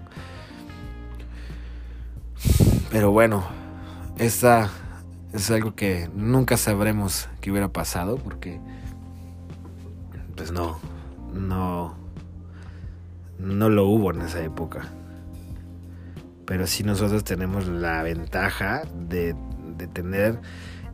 [2.92, 3.44] Pero bueno,
[4.18, 4.70] esta
[5.34, 8.60] es algo que nunca sabremos que hubiera pasado porque
[10.36, 10.80] pues no,
[11.34, 11.96] no,
[13.38, 14.88] no lo hubo en esa época.
[16.46, 19.36] Pero sí nosotros tenemos la ventaja de,
[19.78, 20.40] de tener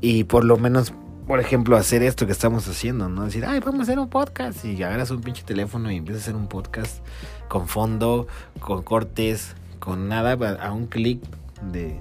[0.02, 0.94] y por lo menos,
[1.28, 3.26] por ejemplo, hacer esto que estamos haciendo, ¿no?
[3.26, 6.26] Decir, ay, vamos a hacer un podcast y agarras un pinche teléfono y empiezas a
[6.26, 7.04] hacer un podcast
[7.48, 8.28] con fondo,
[8.60, 11.24] con cortes, con nada, a un clic
[11.72, 12.00] de,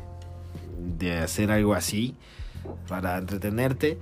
[0.98, 2.16] de hacer algo así
[2.86, 3.98] para entretenerte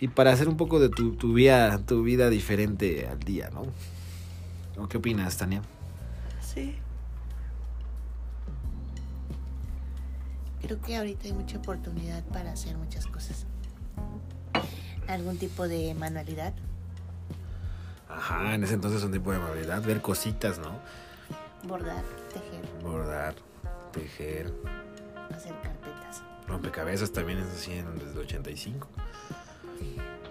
[0.00, 3.62] y para hacer un poco de tu, tu vida, tu vida diferente al día, ¿no?
[4.82, 5.62] ¿O qué opinas, Tania?
[6.40, 6.74] Sí.
[10.60, 13.46] Creo que ahorita hay mucha oportunidad para hacer muchas cosas.
[15.08, 16.52] Algún tipo de manualidad.
[18.08, 20.78] Ajá, en ese entonces un tipo de manualidad, ver cositas, ¿no?
[21.64, 23.34] Bordar, tejer, Bordar,
[23.92, 24.52] tejer,
[25.34, 26.22] hacer carpetas.
[26.46, 28.88] rompecabezas también es así en- desde el 85.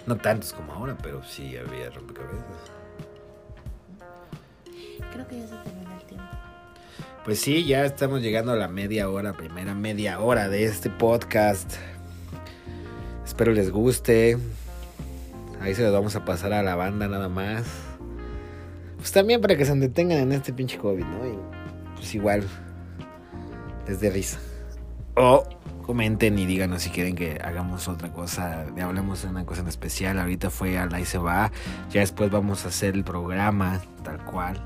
[0.08, 2.46] No tantos como ahora, pero sí había rompecabezas.
[5.12, 6.26] Creo que ya se termina el tiempo.
[7.24, 11.74] Pues sí, ya estamos llegando a la media hora, primera media hora de este podcast.
[13.26, 14.38] Espero les guste.
[15.62, 17.66] Ahí se los vamos a pasar a la banda nada más.
[18.98, 21.28] Pues también para que se detengan en este pinche COVID, ¿no?
[21.28, 21.38] Y
[21.96, 22.44] pues igual
[23.88, 24.40] les dé risa.
[25.16, 25.44] O
[25.86, 29.68] comenten y díganos si quieren que hagamos otra cosa, le hablemos de una cosa en
[29.68, 30.20] especial.
[30.20, 31.52] Ahorita fue al ahí se va.
[31.92, 34.60] Ya después vamos a hacer el programa tal cual.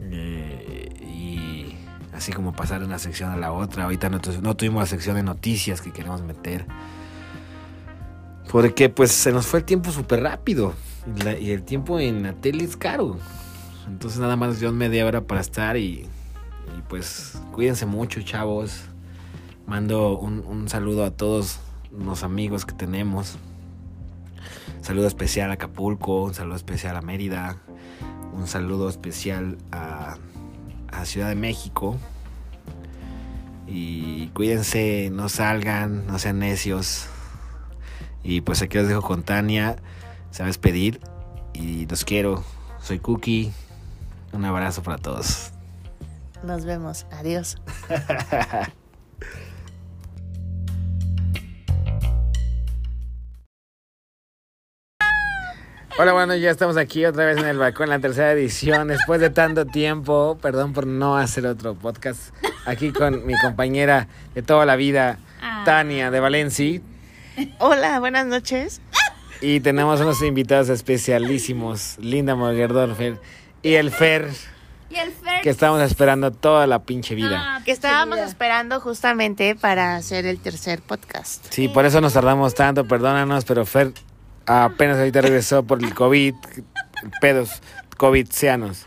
[0.00, 1.76] Eh, y
[2.12, 3.84] así como pasar de una sección a la otra.
[3.84, 6.66] Ahorita no, no tuvimos la sección de noticias que queremos meter.
[8.50, 10.74] Porque pues se nos fue el tiempo súper rápido.
[11.16, 13.16] Y, la- y el tiempo en la tele es caro.
[13.86, 16.06] Entonces nada más dio media hora para estar y,
[16.76, 18.82] y, pues cuídense mucho chavos.
[19.66, 21.60] Mando un, un saludo a todos
[21.96, 23.36] los amigos que tenemos.
[24.80, 27.56] Saludo especial a Acapulco, un saludo especial a Mérida,
[28.32, 30.16] un saludo especial a,
[30.90, 31.96] a Ciudad de México.
[33.66, 37.06] Y cuídense, no salgan, no sean necios.
[38.22, 39.76] Y pues aquí los dejo con Tania.
[40.30, 41.00] Se va a despedir.
[41.52, 42.44] Y los quiero.
[42.80, 43.52] Soy Cookie.
[44.32, 45.52] Un abrazo para todos.
[46.42, 47.06] Nos vemos.
[47.10, 47.56] Adiós.
[55.98, 58.88] Hola, bueno, ya estamos aquí otra vez en el balcón, la tercera edición.
[58.88, 62.34] Después de tanto tiempo, perdón por no hacer otro podcast.
[62.64, 65.18] Aquí con mi compañera de toda la vida,
[65.66, 66.80] Tania de Valencia.
[67.58, 68.80] Hola, buenas noches.
[69.40, 73.18] Y tenemos unos invitados especialísimos, Linda Morgerdorfer
[73.62, 74.28] y el Fer,
[74.90, 75.40] Y el Fer.
[75.42, 77.56] que estamos esperando toda la pinche vida.
[77.56, 81.46] Ah, Que estábamos esperando justamente para hacer el tercer podcast.
[81.50, 83.92] Sí, por eso nos tardamos tanto, perdónanos, pero Fer
[84.46, 86.34] apenas ahorita regresó por el COVID,
[87.20, 87.62] pedos
[87.96, 88.86] COVID-cianos.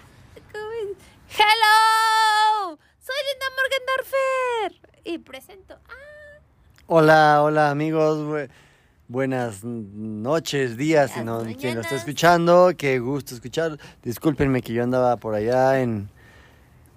[1.36, 2.78] ¡Hello!
[3.00, 4.90] Soy Linda Morgendorfer.
[5.06, 5.80] Y presento.
[5.90, 5.94] Ah,
[6.98, 8.48] Hola, hola amigos, bu-
[9.08, 13.80] buenas noches, días, si no, quien lo está escuchando, qué gusto escuchar.
[14.04, 16.08] Discúlpenme que yo andaba por allá en,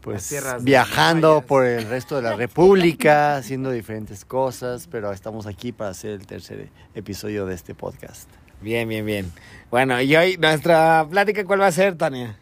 [0.02, 5.92] pues, viajando por el resto de la República, haciendo diferentes cosas, pero estamos aquí para
[5.92, 8.28] hacer el tercer episodio de este podcast.
[8.60, 9.32] Bien, bien, bien.
[9.70, 12.38] Bueno, y hoy nuestra plática, ¿cuál va a ser, Tania?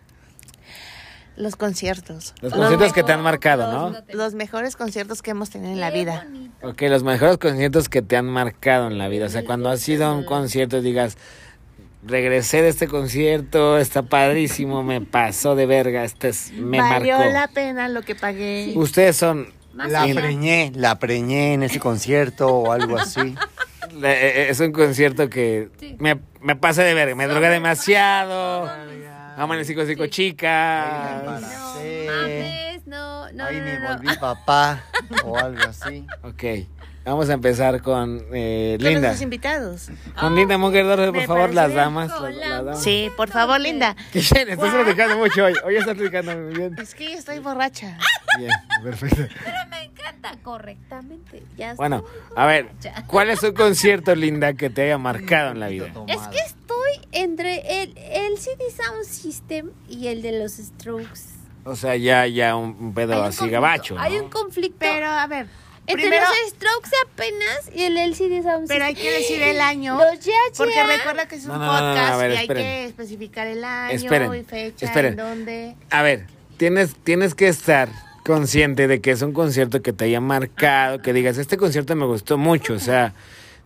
[1.37, 2.35] Los conciertos.
[2.41, 3.99] Los conciertos que te han marcado, los ¿no?
[4.13, 6.25] Los mejores conciertos que hemos tenido en la vida.
[6.31, 6.69] bonito.
[6.69, 9.27] Ok, los mejores conciertos que te han marcado en la vida.
[9.27, 11.17] O sea, cuando has ido a un concierto y digas,
[12.07, 17.33] regresé de este concierto, está padrísimo, me pasó de verga, este es, me Valió marcó.
[17.33, 18.73] la pena lo que pagué.
[18.77, 23.35] Ustedes son, Más La preñé, la preñé en ese concierto o algo así.
[24.05, 25.97] eh, es un concierto que Sí.
[25.99, 28.71] me, me pasé de verga, me drogué demasiado,
[29.37, 31.23] amanecí con cinco Ahí chicas.
[31.25, 33.97] No mames, no, no, Ahí no, me no, no.
[33.97, 34.83] volví papá
[35.25, 36.07] o algo así.
[36.23, 36.43] Ok,
[37.05, 39.01] vamos a empezar con eh, Con Linda.
[39.01, 39.89] nuestros invitados.
[40.19, 42.09] Con Linda Muggerdorfer, por me favor, las damas.
[42.09, 42.83] las- Con las la damas.
[42.83, 43.95] Sí, por favor, Linda.
[44.13, 45.55] Bien, estás platicando mucho hoy.
[45.65, 46.77] Hoy estás platicando muy bien.
[46.79, 47.99] Es que yo estoy borracha.
[48.39, 48.51] Bien,
[48.83, 49.23] perfecto.
[49.45, 51.43] Pero me encanta correctamente.
[51.57, 52.69] Ya Bueno, estoy a ver.
[53.07, 55.87] ¿cuál es un concierto, Linda, que te haya marcado en la vida?
[56.09, 61.21] Es que estoy entre el, el CD Sound System y el de los Strokes.
[61.67, 64.01] O sea, ya, ya un, pedo Hay un así conflicto, gabacho, ¿no?
[64.03, 64.77] Hay un conflicto.
[64.81, 65.47] Pero, a ver,
[65.87, 69.97] entre primero, los Strokes apenas y el LCD Sound pero hay que decir el año.
[69.99, 70.87] Los Ya Porque Ya.
[70.87, 73.63] recuerda que es un No, no, no, no, podcast ver, y hay que especificar el
[73.65, 75.13] año Esperen, y fecha, esperen.
[75.13, 75.77] en dónde.
[75.91, 77.89] A ver, tienes, tienes que estar
[78.25, 82.07] consciente de que es un concierto que te haya marcado, que digas, este concierto me
[82.07, 83.13] gustó mucho, o sea,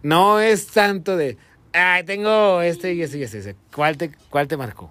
[0.03, 1.37] no es tanto de,
[1.73, 4.91] ay, tengo este y este y este, ¿cuál te, cuál te marcó?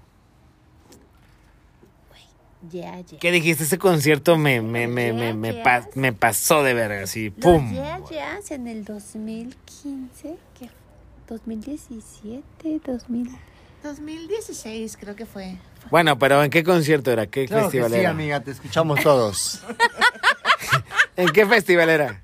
[2.70, 3.04] Ya.
[3.20, 3.64] ¿Qué dijiste?
[3.64, 7.74] Ese concierto me, me, me, me, me, pa- me pasó de verga, así, Los ¡pum!
[7.74, 10.70] Ya Jazz en el 2015, ¿qué?
[11.28, 13.30] 2017, 2000.
[13.84, 15.58] 2016 creo que fue.
[15.92, 17.28] Bueno, pero ¿en qué concierto era?
[17.28, 18.10] ¿Qué Claro que festival sí, era?
[18.10, 19.62] amiga, te escuchamos todos.
[21.16, 22.24] ¿En qué festival era?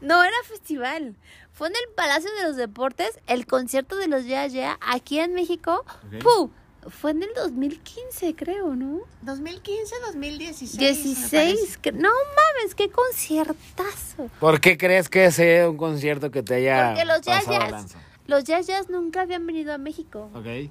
[0.00, 1.16] No era festival.
[1.52, 5.34] Fue en el Palacio de los Deportes, el concierto de los Ya Ya aquí en
[5.34, 5.84] México.
[6.22, 6.50] ¡Puh!
[6.90, 9.00] Fue en el 2015, creo, ¿no?
[9.22, 10.76] 2015, 2016.
[10.78, 11.78] me 16.
[11.78, 14.30] que- No mames, qué conciertazo.
[14.40, 17.98] ¿Por qué crees que sea un concierto que te haya Porque los Ya pasado lanza?
[18.26, 20.30] los Ya Jazz nunca habían venido a México.
[20.34, 20.70] Ok.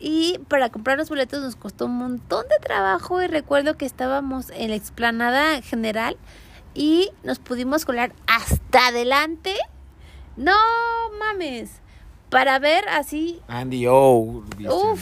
[0.00, 4.50] Y para comprar los boletos nos costó un montón de trabajo y recuerdo que estábamos
[4.50, 6.16] en la explanada general
[6.74, 9.54] y nos pudimos colar hasta adelante.
[10.36, 10.54] No
[11.18, 11.70] mames.
[12.30, 13.40] para ver así.
[13.48, 14.44] Andy O.
[14.70, 15.00] Uf,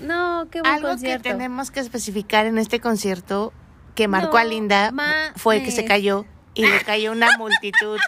[0.00, 1.22] no, qué buen Algo concierto.
[1.24, 3.52] que tenemos que especificar en este concierto
[3.94, 4.92] que marcó a No Linda
[5.36, 5.88] fue que se mames.
[5.88, 7.98] cayó y le cayó una multitud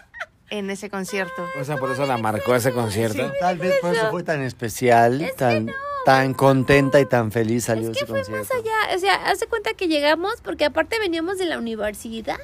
[0.50, 1.46] en ese concierto.
[1.60, 3.30] O sea, por eso la marcó ese concierto.
[3.40, 5.70] Tal vez por eso fue tan especial, tan,
[6.04, 8.54] tan contenta y tan feliz salió Es que ese fue más concierto.
[8.70, 12.38] allá, o sea, hace cuenta que llegamos, porque aparte veníamos de la universidad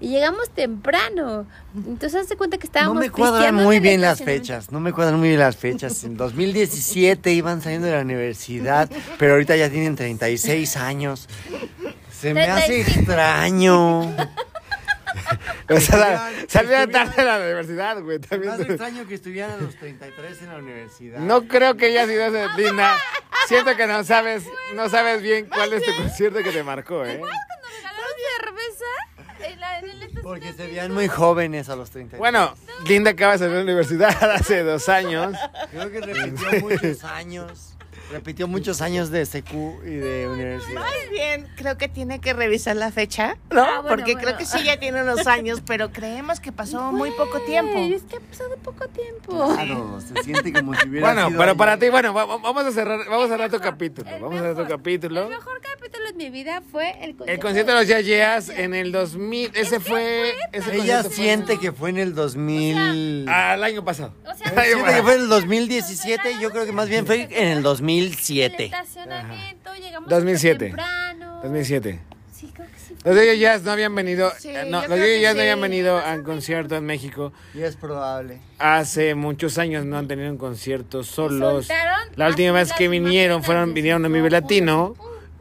[0.00, 1.46] y llegamos temprano.
[1.74, 5.18] Entonces hace cuenta que No estábamos me cuadran muy bien las fechas, no me cuadran
[5.18, 6.04] muy bien las fechas.
[6.04, 11.28] En 2017 iban saliendo de la universidad, pero ahorita ya tienen 36 años.
[12.12, 12.98] Se me hace 35.
[13.00, 14.16] extraño.
[15.68, 18.18] O sea, salieron tarde de la universidad, güey.
[18.18, 18.60] Me También.
[18.60, 21.18] extraño que estuvieran a los 33 en la universidad.
[21.18, 22.96] No creo que haya sido ese, Linda.
[23.48, 24.44] Siento que no sabes,
[24.74, 27.18] no sabes bien cuál es tu concierto que te marcó, ¿eh?
[27.18, 27.36] Cuando
[27.76, 28.84] regalaron cerveza
[29.48, 30.22] en, la- en el estacionamiento.
[30.22, 32.18] Porque se veían muy jóvenes a los 33.
[32.18, 32.54] Bueno,
[32.86, 35.36] Linda acaba de salir de la universidad hace dos años.
[35.70, 37.75] creo que repitió muchos años.
[38.10, 39.52] Repitió muchos años de SQ
[39.84, 40.80] y de universidad.
[40.80, 43.62] Más bien, creo que tiene que revisar la fecha, ¿no?
[43.62, 44.38] Ah, bueno, Porque creo bueno.
[44.38, 47.76] que sí ya tiene unos años, pero creemos que pasó muy poco tiempo.
[47.78, 49.52] Es que ha pasado poco tiempo.
[49.54, 51.56] Claro, se siente como si hubiera Bueno, sido pero ayer.
[51.58, 54.08] para ti, bueno, va- va- vamos a cerrar, vamos a cerrar tu capítulo.
[54.20, 55.22] Vamos a cerrar tu mejor- capítulo.
[55.24, 57.24] El mejor capítulo en mi vida fue el concierto.
[57.32, 60.32] El concierto de los Yayas en el 2000, ese fue...
[60.52, 63.28] Ese Ella fue- siente que fue en el 2000.
[63.28, 64.14] Al año pasado.
[64.30, 66.88] O sea, El año Siente que fue en el 2017 y yo creo que más
[66.88, 67.62] bien fue en el el
[68.00, 68.64] 2007.
[68.66, 70.58] estacionamiento, llegamos 2007.
[70.66, 71.40] temprano.
[71.42, 72.00] 2007.
[72.34, 72.94] Sí, creo que sí.
[73.04, 76.14] Los Yayas no habían venido, Sí, eh, no, los que Yayas no habían venido a
[76.14, 77.32] un concierto en México.
[77.54, 78.40] Y es probable.
[78.58, 81.68] Hace muchos años no han tenido un concierto solos.
[82.16, 84.30] La última vez que vinieron fueron de vinieron a ojos.
[84.30, 84.94] Latino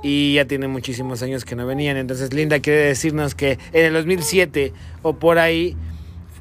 [0.04, 1.98] y ya tiene muchísimos años que no venían.
[1.98, 5.76] Entonces Linda quiere decirnos que en el 2007 o por ahí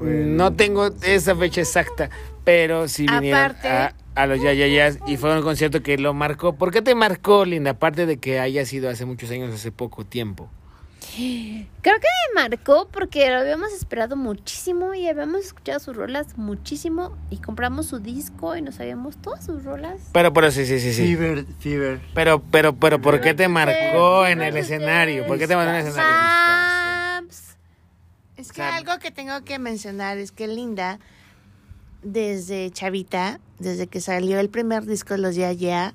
[0.01, 2.11] no tengo esa fecha exacta,
[2.45, 6.55] pero sí vinieron Aparte- a, a los Yayayas y fue un concierto que lo marcó.
[6.55, 7.73] ¿Por qué te marcó, Linda?
[7.73, 10.49] Aparte de que haya sido hace muchos años, hace poco tiempo.
[11.17, 17.17] Creo que me marcó porque lo habíamos esperado muchísimo y habíamos escuchado sus rolas muchísimo
[17.31, 20.01] y compramos su disco y nos sabíamos todas sus rolas.
[20.12, 21.15] Pero, pero sí, sí, sí, sí.
[21.15, 22.01] Fever, Fever.
[22.15, 25.27] Pero, pero, pero, ¿por qué te marcó en el escenario?
[25.27, 26.35] ¿Por qué te marcó en el escenario?
[28.37, 30.99] Es que algo que tengo que mencionar es que Linda,
[32.05, 35.94] desde chavita, desde que salió el primer disco de los Ya Ya,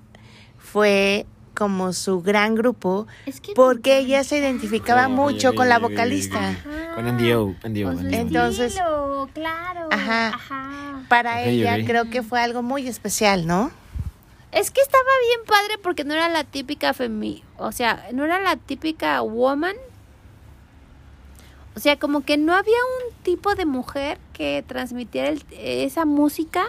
[0.58, 6.56] fue como su gran grupo, Es que porque ella se identificaba mucho con la vocalista.
[6.96, 7.56] Con Andy O.
[7.64, 8.20] Andy O, Con su Andy O.
[8.22, 9.90] Entonces- estilo, claro.
[9.92, 10.28] Ajá.
[10.30, 11.04] Ajá.
[11.10, 13.72] Para ella creo que fue algo muy especial, ¿no?
[14.52, 18.40] Es que estaba bien padre porque no era la típica femi, o sea, no era
[18.40, 19.76] la típica woman.
[21.76, 26.64] O sea, como que no había un tipo de mujer que transmitiera el- esa música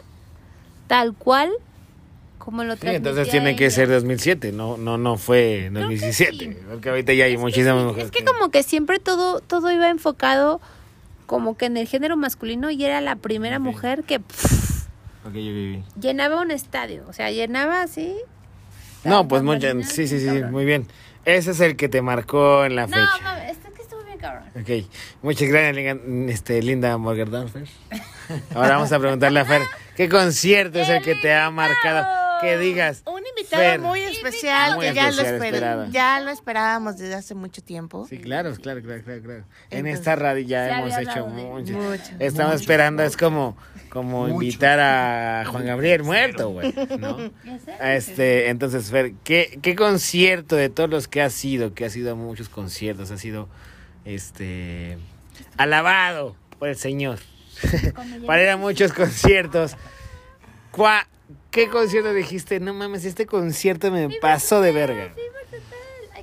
[0.88, 1.50] tal cual
[2.38, 3.74] como lo Sí, entonces tiene que ella.
[3.76, 6.36] ser 2007, no, no, no fue Creo que 2017.
[6.52, 6.58] sí.
[6.68, 8.04] Porque ahorita ya hay Es que muchísimas sí, mujeres.
[8.06, 10.60] Es que como que siempre todo todo iba enfocado
[11.26, 13.62] como que en el género masculino y era la primera Ok.
[13.62, 14.86] mujer que pff,
[15.26, 16.00] Ok, ok, ok.
[16.02, 18.16] llenaba un estadio, o sea, llenaba así.
[19.04, 19.86] No, pues muchas.
[19.86, 20.88] Sí, sí, sí, muy bien.
[21.24, 23.22] Ese es el que te marcó en la No, fecha.
[23.36, 23.69] no, este
[24.20, 24.44] cabrón.
[24.54, 24.86] Ok,
[25.22, 27.64] muchas gracias, Linda, este, Linda Morgerdorfer.
[28.54, 29.62] Ahora vamos a preguntarle a Fer,
[29.96, 32.06] ¿qué concierto es el que te ha marcado?
[32.40, 33.80] Que digas, Un invitado Fer.
[33.80, 35.86] muy especial Muy que ya, especial, lo esper- esperado.
[35.90, 38.06] ya lo esperábamos desde hace mucho tiempo.
[38.08, 39.44] Sí, claro, claro, claro, claro, claro.
[39.68, 41.74] En esta radio ya hemos hecho mucho.
[41.74, 42.02] Mucho.
[42.18, 43.58] Estamos esperando, es como,
[43.90, 44.32] como Mucho.
[44.42, 47.18] invitar a Juan Gabriel muerto, güey, ¿no?
[47.82, 52.12] Este, entonces, Fer, ¿qué, ¿qué concierto de todos los que has sido, que has ido
[52.12, 53.50] a muchos conciertos, ha sido,
[54.04, 54.98] este,
[55.56, 57.18] alabado por el Señor?
[58.26, 59.76] Para ir a muchos conciertos.
[60.72, 61.06] ¿Cuá-
[61.50, 62.60] ¿Qué concierto dijiste?
[62.60, 65.12] No mames, este concierto me pasó de verga.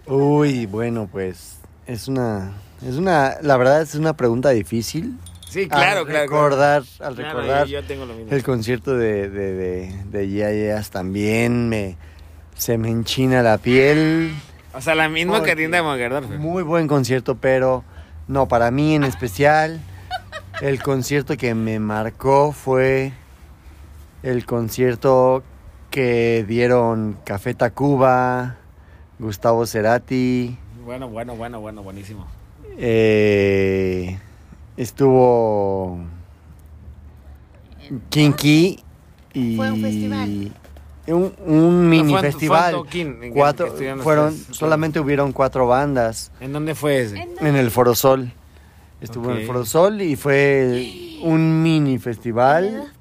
[0.05, 2.53] Uy, bueno, pues es una,
[2.85, 5.17] es una, la verdad es una pregunta difícil.
[5.49, 6.21] Sí, claro, al claro.
[6.23, 8.31] recordar, al Claro, recordar yo, yo tengo lo mismo.
[8.33, 11.95] el concierto de de de, de también me
[12.57, 14.33] se me enchina la piel.
[14.73, 16.37] O sea, la misma que Porque- Linda Mogerdorfer.
[16.39, 17.83] Muy buen concierto, pero
[18.27, 19.79] no para mí en especial
[20.61, 23.13] el concierto que me marcó fue
[24.23, 25.43] el concierto
[25.89, 28.57] que dieron Café Tacuba,
[29.19, 32.27] Gustavo Cerati, Bueno, bueno, bueno, bueno, buenísimo.
[32.77, 34.19] eh,
[34.75, 35.99] estuvo
[38.09, 38.83] Kinky
[39.33, 40.51] y Fue un festival.
[41.13, 42.73] Un, un mini fue en- festival.
[42.73, 43.67] fue Toquín, en Cuatro,
[44.01, 44.57] fueron, ustedes.
[44.57, 47.27] solamente hubieron cuatro bandas ¿En dónde fue ese?
[47.39, 48.31] en el Foro Sol.
[48.99, 49.47] Estuvo en el Ok.
[49.47, 52.91] Foro Sol y fue un mini festival.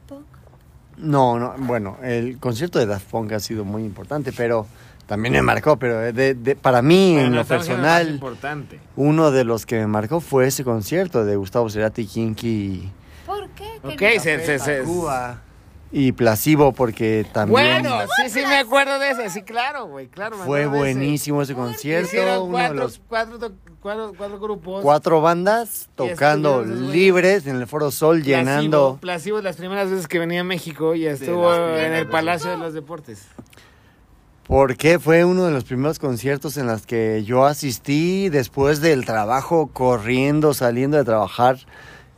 [0.99, 4.67] No, no, bueno, el concierto de Daft Punk ha sido muy importante, pero
[5.07, 8.81] también me marcó, pero de, de- para mí, Bueno, en lo personal, importante.
[8.97, 12.91] uno de los que me marcó fue ese concierto de Gustavo Cerati, Kinky
[13.27, 13.65] ¿Por qué?
[13.83, 14.83] Ok, ¿Qué se, se, se-
[15.99, 20.37] y Placebo, porque también Bueno, sí, sí me acuerdo de ese, sí, claro, güey, claro.
[20.37, 22.09] fue buenísimo ese concierto.
[22.09, 23.39] Hicieron Uno de cuatro, los cuatro,
[23.81, 24.83] cuatro, cuatro grupos.
[24.83, 28.99] cuatro bandas Y tocando libres en el Foro Sol, Placebo, llenando.
[29.01, 32.07] Placebo, las primeras veces que venía a México y estuvo en el.
[32.09, 33.23] Palacio de los Deportes.
[34.47, 39.71] Porque fue uno de los primeros conciertos en los que yo asistí después del trabajo,
[39.73, 41.57] corriendo, saliendo de trabajar,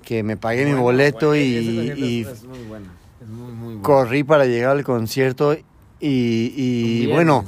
[0.02, 2.97] que me pagué mi Bueno, boleto güey, y, y es, es muy bueno.
[3.20, 3.82] Es muy, muy bueno.
[3.82, 5.56] corrí para llegar al concierto
[6.00, 7.44] y, bueno,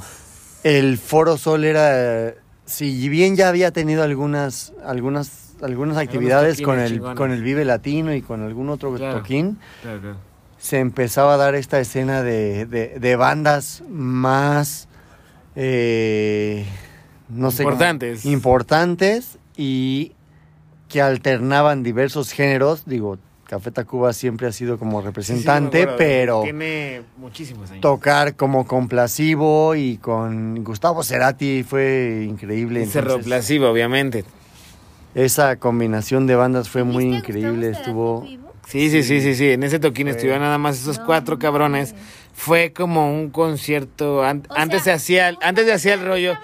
[0.63, 2.33] el Foro Sol era,
[2.65, 7.17] si bien ya había tenido algunas, algunas, algunas actividades con el, chingones.
[7.17, 9.19] con el Vive Latino y con algún otro Claro.
[9.19, 10.17] toquín, Claro, claro.
[10.57, 14.89] se empezaba a dar esta escena de, de- de bandas más,
[15.55, 16.65] eh,
[17.29, 18.25] no sé, Importantes.
[18.25, 20.11] importantes y
[20.89, 22.83] que alternaban diversos géneros.
[22.85, 23.17] Digo,
[23.51, 27.81] Café Tacuba siempre ha sido como Sí, sí, representante, acuerdo, pero Tiene muchísimos años.
[27.81, 32.85] tocar como con Placebo y con Gustavo Cerati fue increíble.
[32.85, 33.15] Cerro
[33.69, 34.23] obviamente.
[35.15, 37.69] esa combinación de bandas fue muy ¿Viste a Gustavo increíble.
[37.71, 38.25] Estuvo.
[38.67, 39.49] Sí, sí, sí, sí, sí.
[39.51, 41.93] En ese toquín Fue- estuvieron nada más esos No, cuatro cabrones.
[42.33, 44.23] Fue como un concierto.
[44.23, 46.35] an- O antes se hacía, antes se hacía el rollo.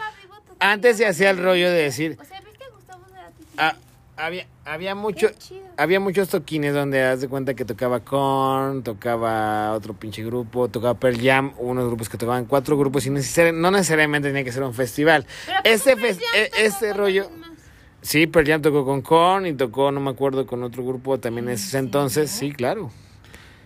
[0.60, 3.44] Antes se hacía el rollo de decir, O sea, ¿viste a Gustavo Cerati?
[3.58, 3.76] ah,
[4.18, 5.28] había, había mucho,
[5.78, 10.94] había muchos toquines donde haz de cuenta que tocaba Korn, tocaba otro pinche grupo, tocaba
[11.00, 14.64] Pearl Jam, unos grupos que tocaban cuatro grupos y necesari- no necesariamente tenía que ser
[14.64, 15.26] un festival.
[15.46, 17.30] Pero Ese, ¿cómo fes- Pearl e- Jam tocó ese con rollo,
[18.02, 21.48] sí, Pearl Jam tocó con Korn y tocó, no me acuerdo, con otro grupo también
[21.48, 22.92] en ese entonces, sí, claro.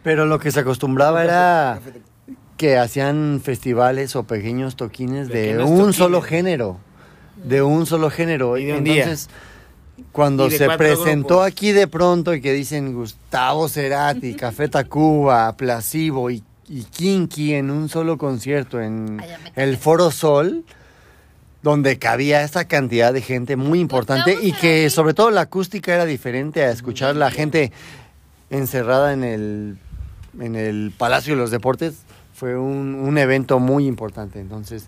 [0.04, 1.80] Pero lo que se acostumbraba era
[2.58, 5.95] que hacían festivales o pequeños toquines de Pequeños un toquines.
[5.95, 6.78] solo género.
[7.43, 8.58] De un solo género.
[8.60, 9.16] Y de un día.
[10.12, 11.47] Cuando se presentó grupos.
[11.47, 17.72] aquí de pronto y que dicen Gustavo Cerati, Café Tacuba, Placebo y, y Kinky en
[17.72, 19.22] un solo concierto en
[19.55, 20.66] el Foro Sol,
[21.64, 25.93] donde cabía esta cantidad de gente muy importante Gustavo y que sobre todo la acústica
[25.93, 27.72] era diferente a escuchar la gente
[28.49, 29.78] encerrada en el,
[30.39, 31.99] en el Palacio de los Deportes.
[32.34, 34.39] Fue un, un evento muy importante.
[34.39, 34.88] Entonces,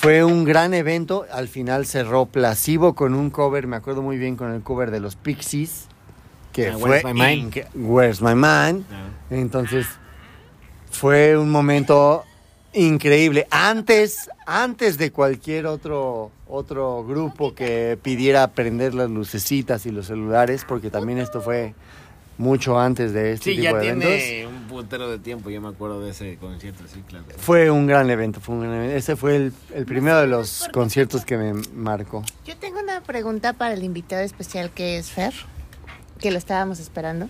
[0.00, 1.26] fue un gran evento.
[1.32, 5.00] Al final cerró Placebo con un cover, me acuerdo muy bien con el cover de
[5.00, 5.88] los Pixies,
[6.52, 7.52] que Ah, fue Where's My Mind.
[7.52, 8.84] inque- Where's My Mind.
[9.30, 9.86] Entonces,
[10.88, 12.22] fue un momento
[12.74, 13.48] increíble.
[13.50, 20.64] Antes, antes de cualquier otro, otro grupo que pidiera prender las lucecitas y los celulares,
[20.66, 21.74] porque también esto fue
[22.38, 24.08] mucho antes de este Sí, tipo ya de eventos.
[24.08, 27.24] tiene un putero de tiempo, yo me acuerdo de ese concierto, sí, claro.
[27.36, 28.96] Fue un gran evento, fue un gran evento.
[28.96, 32.22] Ese fue el, el primero de los conciertos que me marcó.
[32.46, 35.34] Yo tengo una pregunta para el invitado especial que es Fer,
[36.20, 37.28] que lo estábamos esperando.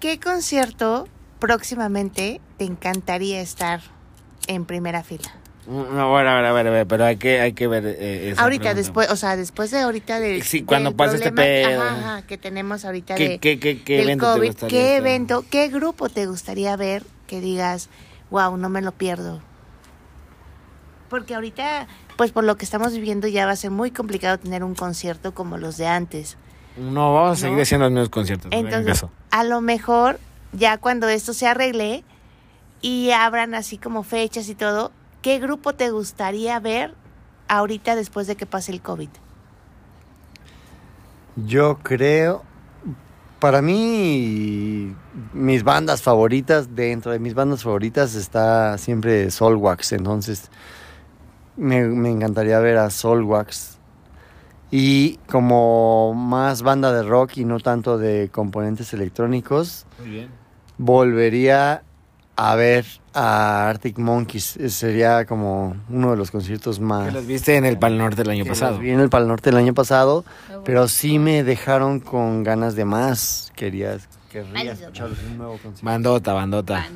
[0.00, 1.08] ¿Qué concierto
[1.38, 3.80] próximamente te encantaría estar
[4.46, 5.32] en primera fila?
[5.68, 8.30] No, bueno, a ver, a ver, a ver, pero hay que, hay que ver eh,
[8.30, 8.74] esa ahorita, pregunta.
[8.80, 11.82] después, o sea, después de ahorita de Sí, cuando del pase este problema, pedo.
[11.82, 14.78] ajá, ajá, que tenemos ahorita ¿Qué, de qué, qué, qué del evento te COVID, gustaría
[14.78, 17.88] ¿qué evento, qué grupo te gustaría ver que digas,
[18.30, 19.42] wow, no me lo pierdo?
[21.08, 21.86] Porque ahorita,
[22.16, 25.34] pues por lo que estamos viviendo, ya va a ser muy complicado tener un concierto
[25.34, 26.36] como los de antes.
[26.76, 27.62] No, vamos a seguir ¿No?
[27.62, 28.50] haciendo los mismos conciertos.
[28.50, 29.10] no Entonces, caso.
[29.30, 30.18] a lo mejor,
[30.52, 32.04] ya cuando esto se arregle
[32.82, 34.92] y abran así como fechas y todo,
[35.26, 36.94] ¿qué grupo te gustaría ver
[37.48, 39.08] ahorita después de que pase el COVID?
[41.34, 42.44] Yo creo,
[43.40, 44.94] para mí,
[45.32, 50.48] mis bandas favoritas, dentro de mis bandas favoritas está siempre Solwax, entonces
[51.56, 53.78] me, me encantaría ver a Solwax.
[54.70, 60.30] Y como más banda de rock y no tanto de componentes electrónicos, Muy bien.
[60.78, 61.82] volvería
[62.36, 62.84] a ver
[63.14, 64.58] a Arctic Monkeys.
[64.68, 67.06] Sería como uno de los conciertos más...
[67.06, 68.72] Que los viste en el Pal Norte el año que pasado.
[68.72, 70.24] los Vi en el Pal Norte el año pasado,
[70.64, 73.52] pero sí me dejaron con ganas de más.
[73.56, 75.84] Querías, querría escuchar un nuevo concierto.
[75.84, 76.86] Bandota, bandota.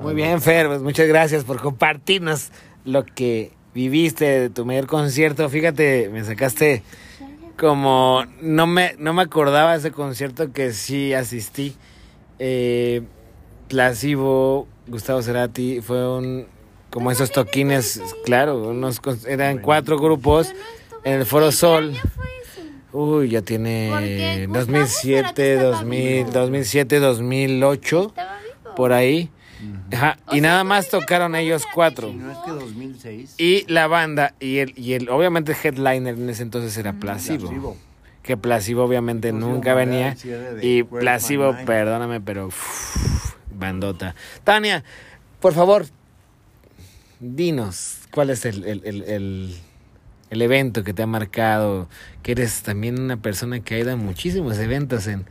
[0.00, 2.50] Muy bien, Fer, pues muchas gracias por compartirnos
[2.84, 5.48] lo que viviste de tu mayor concierto.
[5.48, 6.82] Fíjate, me sacaste
[7.58, 11.76] como no me no me acordaba de ese concierto que sí asistí.
[12.38, 13.02] Eh,
[13.70, 16.46] Placebo, Gustavo Cerati, fue un
[16.90, 20.52] como esos toquines, claro, unos eran cuatro grupos
[21.04, 21.94] en el Foro ¿qué Sol.
[22.92, 26.30] Uy, ya tiene Gustavo, 2007, ¿será que estaba 2000, vivo?
[26.32, 28.74] 2007, 2008, Estaba vivo.
[28.74, 29.30] por ahí.
[29.92, 32.12] Ajá, y nada más tocaron ellos cuatro.
[32.12, 33.34] ¿No es que 2006?
[33.38, 37.46] Y la banda, y el, y el obviamente headliner en ese entonces era Placebo.
[37.48, 37.76] Placebo.
[38.22, 40.16] Que Placebo obviamente Placebo nunca venía.
[40.60, 43.19] Y Placebo, perdóname, pero uff,
[43.60, 44.16] bandota.
[44.42, 44.82] Tania,
[45.40, 45.86] por favor,
[47.20, 49.56] dinos, ¿cuál es el, el, el, el-
[50.30, 51.88] el evento que te ha marcado?
[52.22, 55.26] Que eres también una persona que ha ido a muchísimos eventos en,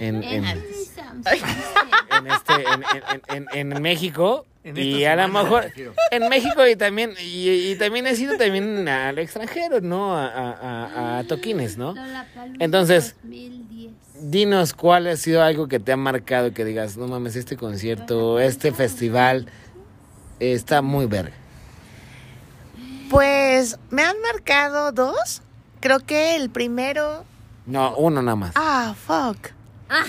[0.00, 2.82] en, en, En este, en,
[3.28, 4.46] en- en- en México.
[4.62, 5.70] En y a lo mejor
[6.10, 10.16] en México y también y, y también he sido también al extranjero, ¿no?
[10.16, 11.92] A, a, a- a toquines, ¿no?
[12.60, 13.92] Entonces- 2010.
[14.14, 18.38] Dinos cuál ha sido algo que te ha marcado que digas, no mames, este concierto,
[18.38, 19.48] este festival
[20.38, 21.34] está muy verga.
[23.10, 25.42] Pues me han marcado dos.
[25.80, 27.24] Creo que el primero.
[27.66, 28.52] No, uno nada más.
[28.54, 29.50] Ah, fuck.
[29.88, 30.04] Ah,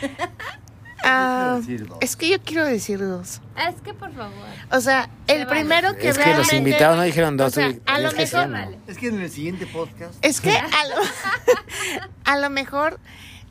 [1.04, 1.96] dos.
[2.00, 3.40] es que yo quiero decir dos.
[3.56, 4.32] Ah, Es que por favor.
[4.70, 7.48] O sea, el primero que es que los invitados no dijeron dos.
[7.48, 8.76] o sea, y- a lo que mejor-.
[8.86, 10.14] Es que en el siguiente podcast.
[10.22, 10.96] Es que a lo,
[12.24, 12.98] a lo mejor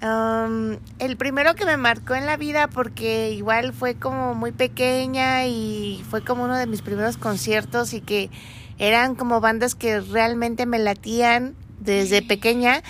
[0.02, 5.46] um, el primero que me marcó en la vida porque igual fue como muy pequeña
[5.46, 8.30] y fue como uno de mis primeros conciertos y que
[8.78, 12.82] eran como bandas que realmente me latían desde pequeña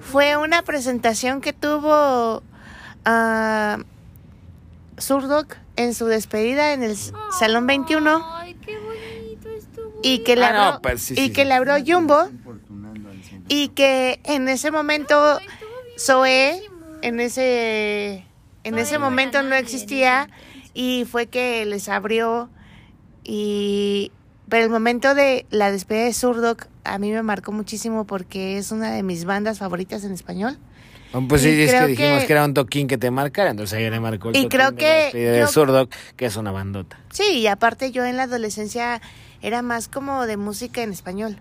[0.00, 2.42] fue una presentación que tuvo
[3.04, 3.78] ah,
[5.00, 6.96] Zurdok en su despedida en el
[7.38, 9.92] Salón 21 Ay, qué bonito estuvo.
[10.02, 11.48] y que le Ah, no, abrió, pues sí, y sí, que sí.
[11.48, 12.28] le abrió Jumbo.
[13.48, 15.38] y que en ese momento
[15.96, 16.62] Ay,
[17.02, 18.26] en ese
[18.64, 20.28] en ese momento no existía
[20.74, 22.50] y fue que les abrió.
[23.24, 24.12] Y
[24.48, 28.72] pero el momento de la despedida de Zurdok a mí me marcó muchísimo porque es
[28.72, 30.58] una de mis bandas favoritas en español
[31.28, 32.32] Pues sí, es que dijimos que- que...
[32.32, 34.76] era un toquín que te marcara, entonces ahí le marcó el Y toquín creo de
[34.76, 36.98] que- de creo- Zurdok, que es una bandota.
[37.10, 39.00] Sí, y aparte yo en la adolescencia
[39.42, 41.38] era más como de música en español.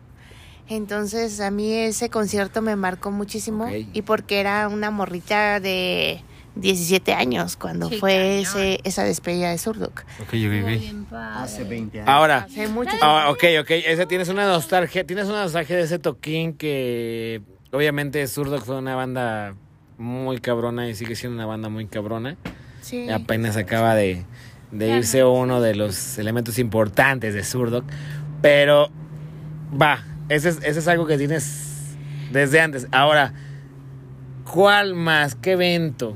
[0.68, 6.22] Entonces a mí ese concierto me marcó muchísimo y porque era una morrita de
[6.56, 10.04] 17 años cuando Sí, fue ese, esa despedida de Zurdok.
[10.22, 11.44] Ok, bien padre.
[11.44, 12.10] Hace 20 años.
[12.10, 15.98] Ahora, Hace mucho ah, ok, ok, ese tienes una nostalgia, tienes una nostalgia de ese
[16.00, 17.42] toquín que
[17.72, 19.56] obviamente Zurdok fue una banda
[19.98, 22.38] muy cabrona y sigue siendo una banda muy cabrona.
[22.82, 23.10] Sí.
[23.10, 24.24] Apenas acaba de,
[24.72, 27.86] de irse uno de los elementos importantes de Zurdok.
[28.42, 28.90] Pero
[29.80, 31.98] va, ese es, ese es algo que tienes
[32.32, 32.88] desde antes.
[32.92, 33.34] Ahora,
[34.52, 35.36] ¿cuál más?
[35.36, 36.16] ¿Qué evento?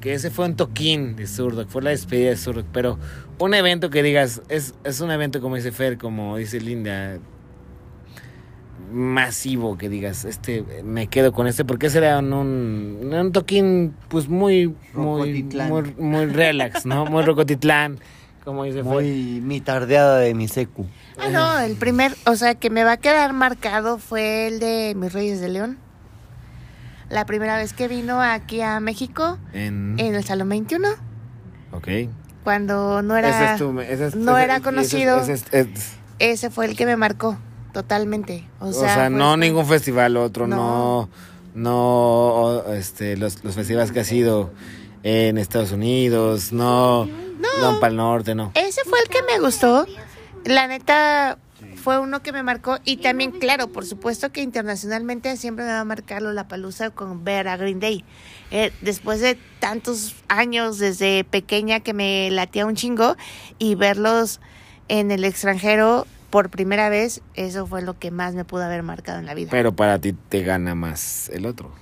[0.00, 2.66] Que ese fue un toquín de Zurdok, fue la despedida de Zurdok.
[2.72, 2.98] Pero
[3.38, 7.18] un evento que digas, es, es un evento como dice Fer, como dice Linda,
[8.92, 13.94] masivo que digas, este, me quedo con este, porque ese era un, un, un toquín,
[14.08, 17.06] pues muy, muy, muy, muy relax, ¿no?
[17.06, 17.98] Muy rocotitlán,
[18.44, 18.82] como dice.
[18.82, 20.86] Muy mi tardeada de mi secu.
[21.18, 24.94] Ah, no, el primer, o sea, que me va a quedar marcado fue el de
[24.96, 25.78] Mis Reyes de León.
[27.10, 30.88] La primera vez que vino aquí a México, En, en el Salón 21,
[31.72, 31.88] ok.
[32.44, 33.30] cuando no era...
[33.30, 35.20] Ese es tu- ese es- no ese- era conocido.
[35.20, 37.38] ese es- es- Ese fue el que me marcó
[37.82, 38.44] totalmente.
[38.60, 41.08] O o sea, no ese- ningún festival, otro, no, No.
[41.54, 44.50] no, este, los, los festivales que ha sido
[45.02, 48.50] en Estados Unidos, no, no, para el norte, no.
[48.54, 49.86] Ese fue el que me gustó.
[50.44, 51.38] La neta
[51.76, 55.80] fue uno que me marcó y también, claro, por supuesto que internacionalmente siempre me va
[55.80, 58.04] a marcar la palusa con ver a Green Day.
[58.50, 63.16] Eh, después de tantos años desde pequeña que me latía un chingo
[63.58, 64.40] y verlos
[64.88, 69.18] en el extranjero por primera vez, eso fue lo que más me pudo haber marcado
[69.18, 69.48] en la vida.
[69.50, 71.72] Pero para ti te gana más el otro.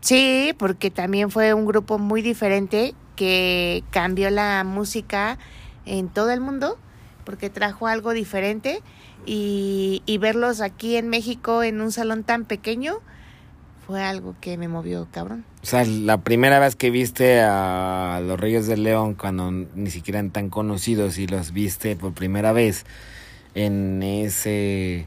[0.00, 5.38] Sí, porque también fue un grupo muy diferente que cambió la música
[5.86, 6.78] en todo el mundo,
[7.24, 8.80] porque trajo algo diferente
[9.26, 13.00] y, y verlos aquí en México en un salón tan pequeño
[13.88, 15.44] fue algo que me movió cabrón.
[15.62, 20.18] O sea, la primera vez que viste a los Reyes del León, cuando ni siquiera
[20.20, 22.84] eran tan conocidos y los viste por primera vez
[23.54, 25.06] en ese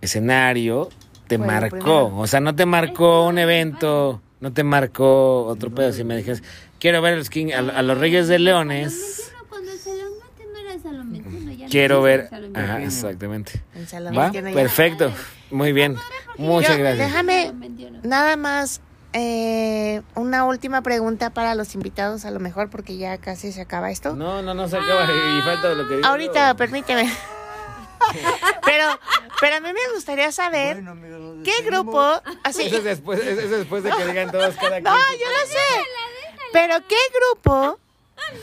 [0.00, 0.88] escenario,
[1.26, 2.16] te Fue marcó.
[2.16, 5.92] O sea, no te marcó un evento, no te marcó otro pedo.
[5.92, 6.42] Si me dijes,
[6.78, 9.32] quiero ver a los, King- a, a los Reyes de Leones,
[11.04, 12.20] 21 era el salón 21, ya no quiero ver.
[12.20, 12.86] el salón Ajá, 21.
[12.88, 13.62] exactamente.
[13.74, 14.22] El salón ¿Va?
[14.30, 14.54] 21 ya.
[14.54, 15.12] Perfecto.
[15.50, 15.96] Muy bien.
[16.38, 17.08] Muchas gracias.
[17.08, 17.98] Déjame Salón 21.
[18.02, 18.80] nada más
[19.12, 23.90] eh, una última pregunta para los invitados, a lo mejor porque ya casi se acaba
[23.90, 24.14] esto.
[24.14, 27.10] No, no, no se acaba y falta lo que digo Ahorita, permíteme.
[28.64, 28.84] Pero,
[29.40, 33.18] pero a mí me gustaría saber Bueno, amigos, nos qué grupo, así, Eso es después,
[33.20, 35.20] eso es después de que digan todos cada no, quien.
[35.20, 35.88] yo no sé,
[36.52, 37.78] pero qué grupo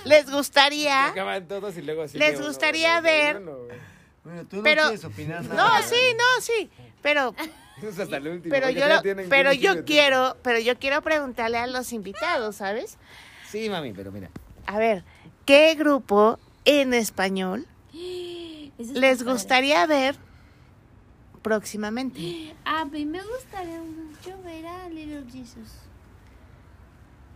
[0.05, 3.57] les gustaría, Acaban todos y luego sigue Les gustaría uno, ver- uno.
[4.23, 5.79] Bueno, tú no Pero- quieres opinar nada.
[5.79, 6.69] no, sí, no, sí,
[7.01, 7.35] pero,
[7.77, 8.51] Eso es hasta el último.
[8.53, 12.55] pero yo, ya lo- tienen pero yo quiero, pero yo quiero preguntarle a los invitados,
[12.57, 12.97] ¿sabes?
[13.49, 14.29] Sí, mami, pero mira.
[14.65, 15.03] A ver,
[15.45, 17.67] ¿qué grupo en español
[18.77, 19.31] les padre.
[19.33, 20.15] gustaría ver
[21.41, 22.55] próximamente?
[22.65, 25.69] A mí me gustaría mucho ver a Little Jesus.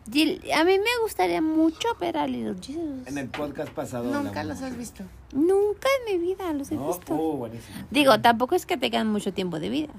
[0.09, 3.05] A mí me gustaría mucho ver a Little Jesus.
[3.07, 4.05] En el podcast pasado.
[4.05, 5.03] Nunca los has visto.
[5.33, 7.13] Nunca en mi vida los he No, visto.
[7.13, 7.77] oh, buenísimo.
[7.91, 9.93] Digo, tampoco es que tengan mucho tiempo de vida.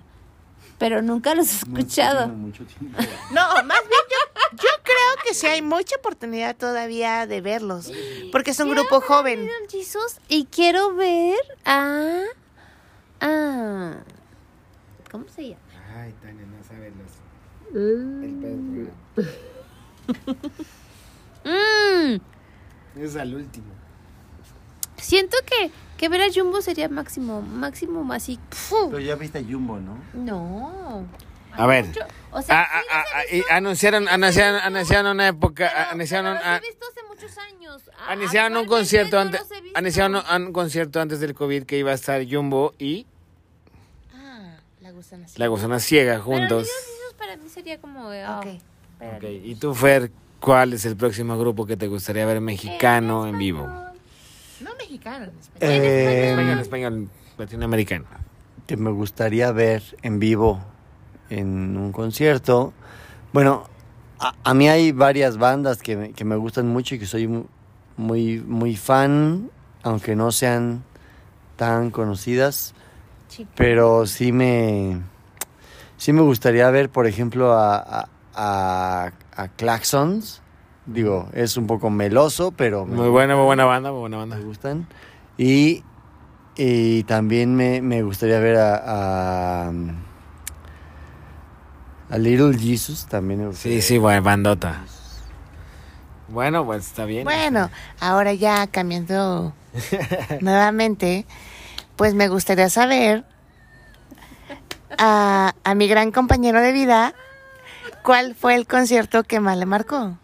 [0.78, 2.28] Pero nunca los he escuchado.
[2.28, 2.98] Mucho tiempo.
[3.32, 7.92] No, más bien yo, yo creo que sí hay mucha oportunidad todavía de verlos.
[8.32, 9.40] Porque es un grupo joven.
[9.42, 11.36] Little Jesus y quiero ver
[11.66, 12.22] a.
[13.20, 13.96] a
[15.10, 15.60] ¿Cómo se llama?
[15.96, 17.74] Ay, Tania, no sabes los.
[17.74, 19.28] El pedo.
[21.44, 22.20] Mm,
[23.00, 23.66] Es al último.
[24.96, 27.40] siento que, que ver a Jumbo sería máximo.
[27.42, 28.38] Máximo así.
[28.50, 28.90] ¡pfu!
[28.90, 29.98] Pero ya viste a Jumbo, ¿no?
[30.14, 31.06] No.
[31.52, 31.86] A ver.
[32.30, 35.28] O sea, Ah, ah, sí ah, los ah, he y visto, anunciaron, anunciaron, anunciaron una
[35.28, 37.82] época, pero- anunciaron, pero los he visto hace muchos años.
[38.06, 39.42] A- anunciaron un concierto no antes,
[39.74, 43.06] anunciaron un, un concierto antes del COVID que iba a estar Jumbo y
[44.14, 45.38] Ah, la gustan así.
[45.38, 46.66] La Gusana Ciega Pero juntos.
[46.68, 48.10] Jesus para mí sería como.
[48.10, 48.40] de, ah,
[49.00, 49.04] Ok.
[49.04, 52.26] ver a Ok, Little y tú, Fer, ¿cuál es el próximo grupo que te gustaría
[52.26, 53.66] ver mexicano en vivo?
[54.60, 55.70] No mexicano, en español.
[55.72, 58.04] Eh, Español, español, latinoamericano.
[58.66, 60.60] que me gustaría ver en vivo
[61.30, 62.72] en un concierto.
[63.32, 63.68] Bueno,
[64.18, 67.28] a, a mí hay varias bandas que me, que me gustan mucho y que soy
[67.28, 67.44] mu-
[67.96, 69.50] muy, muy fan,
[69.82, 70.82] aunque no sean
[71.56, 72.74] tan conocidas,
[73.54, 75.00] pero sí me,
[75.96, 78.08] sí me gustaría ver, por ejemplo, a, a,
[78.38, 80.40] a- a Claxons.
[80.86, 84.26] Digo, es un poco meloso, pero me- Muy buena, muy buena banda, muy buena me
[84.30, 84.38] banda.
[84.46, 84.86] gustan.
[85.36, 85.82] Y,
[86.56, 89.72] y también me, me gustaría ver a, a,
[92.10, 93.06] a Little Jesus.
[93.06, 94.80] También me gustaría Sí, sí, buena bandota.
[96.28, 97.24] Bueno, pues está bien.
[97.24, 97.70] Bueno,
[98.00, 99.52] ahora ya cambiando
[100.40, 101.26] nuevamente,
[101.96, 103.24] pues me gustaría saber
[104.98, 107.14] a, a mi gran compañero de vida
[108.02, 110.16] cuál fue el concierto que más le marcó.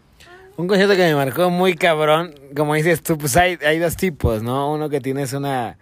[0.57, 4.41] Un concierto que me marcó muy cabrón, como dices tú, pues hay, hay dos tipos,
[4.41, 4.71] ¿no?
[4.71, 5.77] Uno que tienes una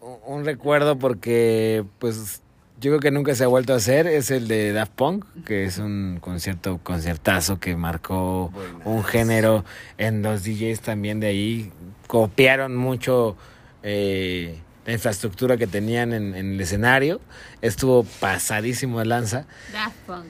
[0.00, 2.40] un- un recuerdo porque pues
[2.80, 5.64] yo creo que nunca se ha vuelto a hacer, es el de Daft Punk, que
[5.64, 8.52] es un concierto, conciertazo que marcó
[8.84, 9.64] un género
[9.98, 11.72] en los DJs también de ahí,
[12.08, 13.36] copiaron mucho
[13.82, 17.20] eh, la infraestructura que tenían en, en el escenario,
[17.62, 19.44] estuvo pasadísimo de lanza.
[19.72, 20.24] Daft Punk.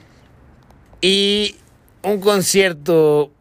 [1.01, 1.55] Y
[2.03, 3.31] un concierto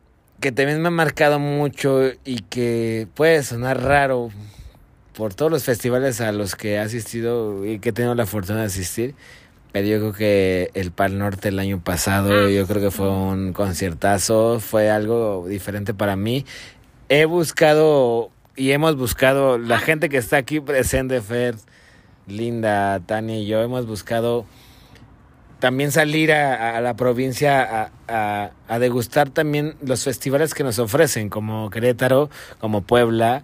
[0.40, 4.30] que también me ha marcado mucho y que puede sonar raro
[5.14, 8.60] por todos los festivales a los que he asistido y que he tenido la fortuna
[8.60, 9.14] de asistir.
[9.72, 13.52] Pero yo creo que el Pal Norte el año pasado, yo creo que fue un
[13.52, 16.46] conciertazo, fue algo diferente para mí.
[17.08, 21.56] He buscado y hemos buscado, la gente que está aquí presente, Fer,
[22.26, 24.46] Linda, Tania y yo, hemos buscado
[25.58, 31.28] también salir a, a la provincia a, a- degustar también los festivales que nos ofrecen,
[31.28, 32.30] como Querétaro,
[32.60, 33.42] como Puebla,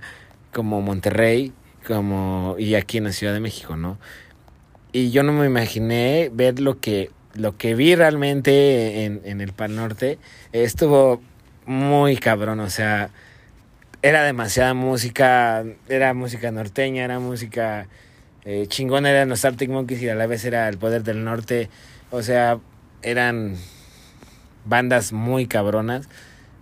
[0.52, 1.52] como Monterrey,
[1.86, 3.98] como y aquí en la Ciudad de México, ¿no?
[4.92, 9.52] Y yo no me imaginé ver lo que lo que vi realmente en, en el
[9.52, 10.18] Pal Norte.
[10.52, 11.20] Estuvo
[11.66, 13.10] muy cabrón, o sea,
[14.02, 17.88] era demasiada música, era música norteña, era música
[18.44, 21.70] eh, chingona, eran los Arctic Monkeys y a la vez era el Poder del Norte.
[22.14, 22.60] O sea,
[23.02, 23.56] eran
[24.64, 26.08] bandas muy cabronas.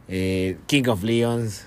[0.09, 1.67] Eh, King of Leons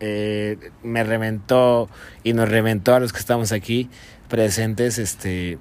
[0.00, 1.88] eh, me reventó
[2.24, 3.88] y nos reventó a los que estamos aquí
[4.28, 5.56] presentes, este,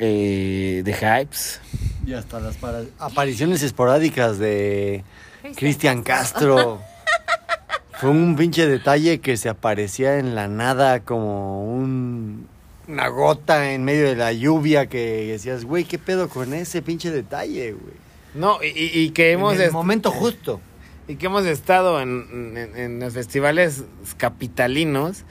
[0.00, 1.60] eh, The Hypes.
[2.06, 5.02] Y hasta las para- apariciones esporádicas de
[5.56, 6.82] Cristian Castro.
[7.92, 12.48] Fue un pinche detalle que se aparecía en la nada como un,
[12.88, 17.10] una gota en medio de la lluvia que decías, güey, ¿qué pedo con ese pinche
[17.10, 17.94] detalle, güey?
[18.34, 18.68] No, y,
[19.00, 20.60] y- que hemos en el momento justo.
[21.08, 23.84] y que hemos estado en, en- en los festivales
[24.16, 25.24] capitalinos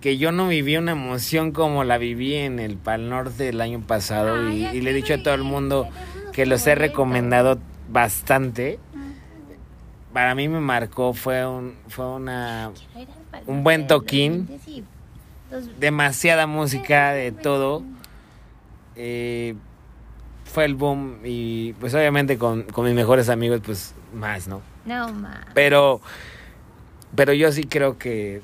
[0.00, 3.80] que yo no viví una emoción como la viví en el Pal Norte el año
[3.86, 5.88] pasado y, y le he dicho a todo el mundo
[6.32, 7.58] que los he recomendado
[7.90, 8.78] bastante.
[10.12, 12.70] Para mí me marcó, fue un, fue una
[13.46, 14.48] un buen toquín.
[15.78, 17.82] Demasiada música, de todo.
[18.96, 19.54] Eh,
[20.44, 24.62] fue el boom y pues obviamente con, con mis mejores amigos pues más, ¿no?
[24.86, 25.44] No, ma.
[25.54, 26.00] Pero,
[27.14, 28.40] pero yo sí creo que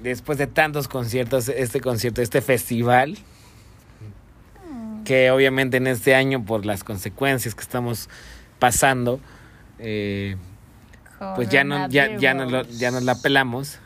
[0.00, 3.16] después de tantos conciertos, este concierto, este festival,
[5.04, 8.08] que obviamente en este año por las consecuencias que estamos
[8.58, 9.20] pasando,
[9.78, 10.36] eh,
[11.36, 13.78] pues ya no, ya, ya, nos lo- ya nos la pelamos.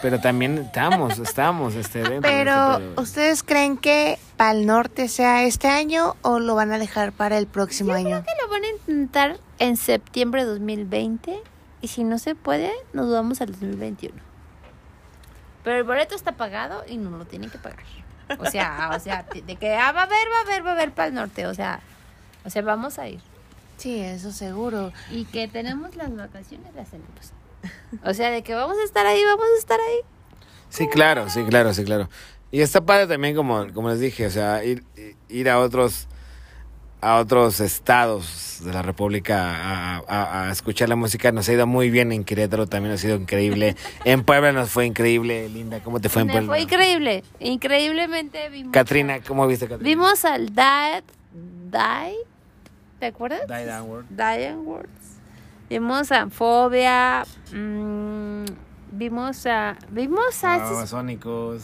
[0.00, 2.80] Pero también estamos, estamos este, dentro Pero.
[2.96, 7.46] ¿ustedes creen que Pal Norte sea este año o lo van a dejar para el
[7.46, 8.22] próximo año?
[8.22, 11.40] que lo van a intentar en septiembre de 2020
[11.80, 14.16] y si no se puede, nos vamos al 2021.
[15.64, 17.84] Pero el boleto está pagado y no lo tienen que pagar.
[18.38, 20.72] O sea, o sea, de que ah, va a haber, va a haber, va a
[20.74, 21.80] haber para el norte, o sea,
[22.44, 23.20] o sea, vamos a ir.
[23.76, 24.92] Sí, eso seguro.
[25.10, 27.32] Y que tenemos las vacaciones, las tenemos.
[28.04, 29.98] O sea, de que vamos a estar ahí, vamos a estar ahí.
[30.68, 32.08] Sí, claro, sí, claro, sí, claro.
[32.50, 34.84] Y está padre también, como, como les dije, o sea, ir,
[35.28, 36.08] ir a otros
[37.04, 41.32] a otros estados de la República a, a- a escuchar la música.
[41.32, 43.74] Nos ha ido muy bien en Querétaro, también ha sido increíble.
[44.04, 45.48] En Puebla nos fue increíble.
[45.48, 46.48] Linda, ¿cómo te fue en Me Puebla?
[46.48, 47.24] fue increíble.
[47.40, 48.72] Increíblemente vimos.
[48.72, 49.88] Katrina, ¿cómo viste Katrina?
[49.88, 51.04] Vimos al Diet.
[51.32, 52.16] Die.
[53.00, 53.48] ¿Te acuerdas?
[53.48, 54.04] Die Downward.
[54.10, 55.01] Diane Words.
[55.72, 57.24] Vimos a Fobia.
[57.50, 58.44] mm,
[58.90, 59.74] vimos a.
[59.88, 60.58] Vimos a.
[60.58, 61.62] Babasónicos.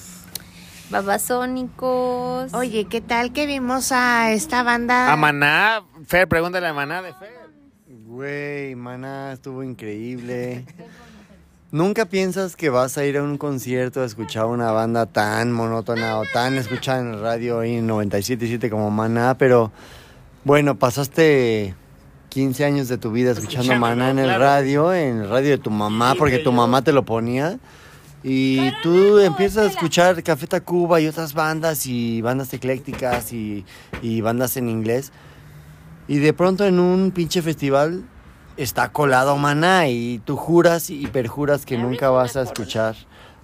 [0.89, 2.55] Babasónicos.
[2.55, 5.13] Oye, ¿qué tal que vimos a esta banda?
[5.13, 5.83] A Maná.
[6.07, 7.51] Fer, pregúntale a Maná de Fer.
[8.07, 10.65] Güey, maná, estuvo increíble.
[11.71, 16.17] Nunca piensas que vas a ir a un concierto a escuchar una banda tan monótona
[16.17, 19.71] o tan escuchada en el radio ahí en 97.7 como Maná, pero
[20.45, 21.75] bueno, pasaste
[22.39, 24.45] 15 años de tu vida escuchando Maná en el claro.
[24.45, 27.59] radio, en el radio de tu mamá, Sí, porque que tu mamá te lo ponía.
[28.23, 33.65] Y tú empiezas a escuchar Café Tacuba y otras bandas y bandas eclécticas y,
[34.03, 35.11] y bandas en inglés.
[36.07, 38.05] Y de pronto en un pinche festival
[38.57, 42.95] está colado Maná y tú juras y perjuras que nunca vas a escuchar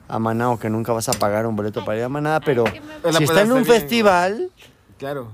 [0.07, 2.63] a Maná o que nunca vas a pagar un boleto para ir a Maná, pero
[3.11, 4.53] si está en un festival
[4.99, 5.33] Claro.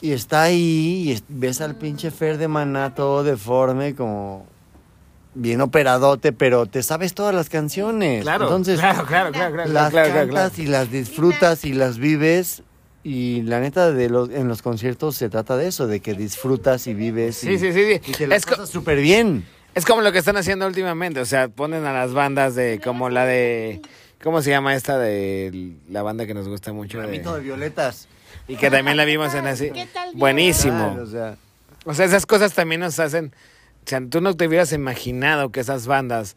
[0.00, 4.46] Y está ahí y es- ves al pinche Fer de Maná todo deforme como
[5.34, 8.22] bien operadote, pero te sabes todas las canciones.
[8.22, 8.44] Claro.
[8.44, 12.62] Entonces, claro, claro, claro, claro, las claro, cantas y las disfrutas y las vives.
[13.04, 16.88] Y la neta, de los, en los conciertos se trata de eso, de que disfrutas
[16.88, 17.44] y vives.
[17.44, 18.00] y, Sí, sí, sí, sí.
[18.10, 19.44] Y te la Es co- pasas súper bien.
[19.76, 23.08] Es como lo que están haciendo últimamente, o sea, ponen a las bandas de como
[23.10, 23.80] la de
[24.24, 28.08] ¿cómo se llama esta de la banda que nos gusta mucho de- Ramito de violetas.
[28.48, 29.70] Y que también la vimos en así.
[29.70, 30.18] ¿Qué tal vieron?
[30.20, 30.92] Buenísimo.
[30.94, 31.36] Claro, o sea,
[31.84, 33.32] O sea, esas cosas también nos hacen,
[33.84, 36.36] o sea, tú no te hubieras imaginado que esas bandas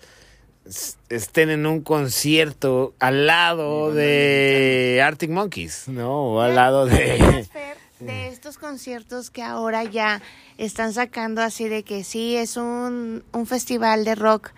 [1.10, 6.34] estén en un concierto al lado de Arctic Monkeys, ¿no?
[6.34, 7.48] O al lado de
[8.00, 10.22] de estos conciertos que ahora ya
[10.58, 14.52] están sacando así de que sí es un, un festival de rock,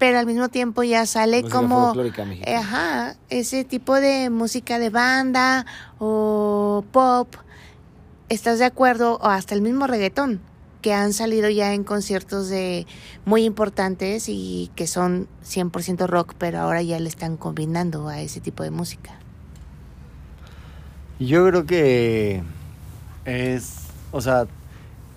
[0.00, 1.92] pero al mismo tiempo ya sale Música como
[2.46, 5.66] ajá, ese tipo de música de banda
[5.98, 7.28] o pop.
[8.30, 9.16] ¿Estás de acuerdo?
[9.16, 10.40] O hasta el mismo reggaetón
[10.80, 12.86] que han salido ya en conciertos de
[13.26, 18.40] muy importantes y que son 100% rock, pero ahora ya le están combinando a ese
[18.40, 19.18] tipo de música.
[21.18, 22.42] yo creo que
[23.26, 23.80] es,
[24.12, 24.46] o sea,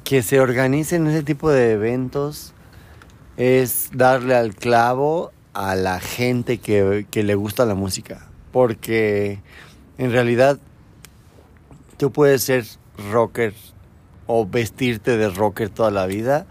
[0.04, 2.53] que se organicen ese tipo de eventos
[3.38, 8.28] es darle al clavo a la gente que, que le gusta la música.
[8.52, 9.40] Porque
[9.98, 10.60] en realidad
[11.98, 12.66] tú puedes ser
[13.12, 13.54] rocker
[14.28, 16.46] o vestirte de rocker toda la vida,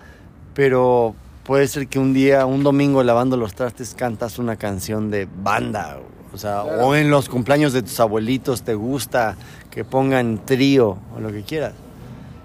[0.55, 1.15] pero
[1.45, 5.99] puede ser que un día, un domingo lavando los trastes cantas una canción de banda,
[6.33, 9.37] o sea, o en los cumpleaños de tus abuelitos te gusta
[9.71, 11.75] que pongan trío o lo que quieras.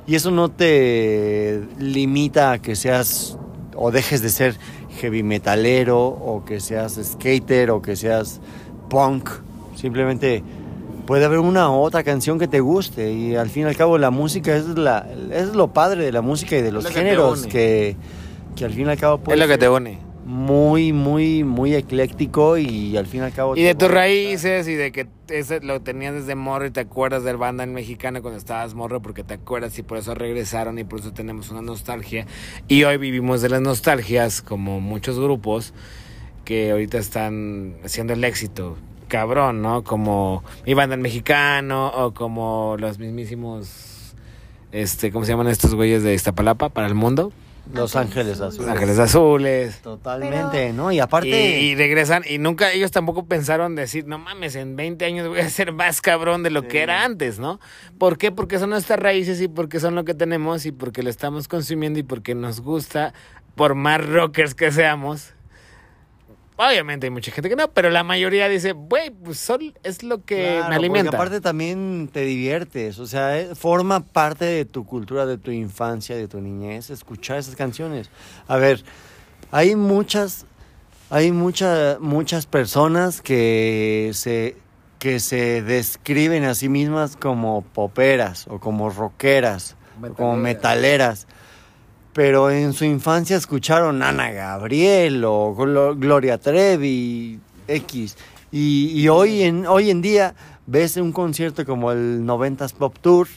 [0.05, 3.38] Y eso no te limita a que seas
[3.78, 4.55] o dejes de ser
[4.99, 8.41] heavy metalero o que seas skater o que seas
[8.89, 9.30] punk.
[9.75, 10.43] Simplemente
[11.05, 13.97] puede haber una u otra canción que te guste y al fin y al cabo
[13.97, 17.47] la música es, la, es lo padre de la música y de los lo géneros
[17.47, 17.95] que,
[18.55, 20.07] que al fin y al cabo es puede lo que ser te une.
[20.28, 23.55] Muy, muy, muy ecléctico y al fin y al cabo...
[23.55, 27.23] Y de tus raíces y de que ese lo tenías desde morro y te acuerdas
[27.23, 30.84] del banda en mexicano cuando estabas morro porque te acuerdas y por eso regresaron y
[30.84, 32.28] por eso tenemos una nostalgia.
[32.67, 35.73] Y hoy vivimos de las nostalgias como muchos grupos
[36.43, 38.78] que ahorita están haciendo el éxito.
[39.07, 39.86] Cabrón, ¿no?
[39.86, 44.13] Como mi banda en mexicano o como los mismísimos,
[44.73, 47.32] este, ¿cómo se llaman estos güeyes de Iztapalapa para el mundo?
[47.74, 48.70] Los Ángeles Azules.
[48.70, 49.82] Ángeles Azules.
[49.82, 50.91] Totalmente, ¿no?
[50.91, 51.28] Y aparte...
[51.28, 55.39] Y, y regresan, y nunca ellos tampoco pensaron decir, no mames, en 20 años voy
[55.39, 56.68] a ser más cabrón de lo Sí.
[56.68, 57.59] que era antes, ¿no?
[57.97, 58.32] ¿Por qué?
[58.32, 61.99] Porque son nuestras raíces y porque son lo que tenemos y porque lo estamos consumiendo
[61.99, 63.13] y porque nos gusta,
[63.55, 65.34] por más rockers que seamos.
[66.58, 70.26] Obviamente hay mucha gente que no, pero la mayoría dice, güey, pues son, es lo
[70.26, 71.16] que Claro, me porque alimenta.
[71.16, 76.16] aparte también te diviertes, o sea, eh, forma parte de tu cultura, de tu infancia,
[76.16, 78.10] de tu niñez, escuchar esas canciones.
[78.47, 78.84] A ver,
[79.51, 80.45] hay muchas,
[81.12, 84.58] hay muchas, muchas personas que se,
[84.97, 91.28] que se describen a sí mismas como poperas o como rockeras o como metaleras.
[92.18, 98.18] Pero en su infancia escucharon Ana Gabriel o Glo- Gloria Trevi, X.
[98.51, 100.34] Y, y hoy, en, hoy en día
[100.65, 103.28] ves un concierto como el 90s Pop Tour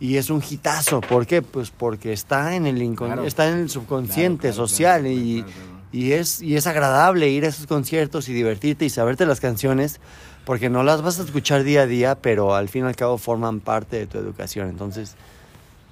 [0.00, 1.02] y es un hitazo.
[1.02, 1.42] ¿Por qué?
[1.42, 3.24] Pues porque está en el, incon- Claro.
[3.26, 5.44] está en el subconsciente Claro, claro, social y,
[5.92, 10.00] y es, y es agradable ir a esos conciertos y divertirte y saberte las canciones
[10.46, 13.18] porque no las vas a escuchar día a día, pero al fin y al cabo
[13.18, 14.70] forman parte de tu educación.
[14.70, 15.14] Entonces,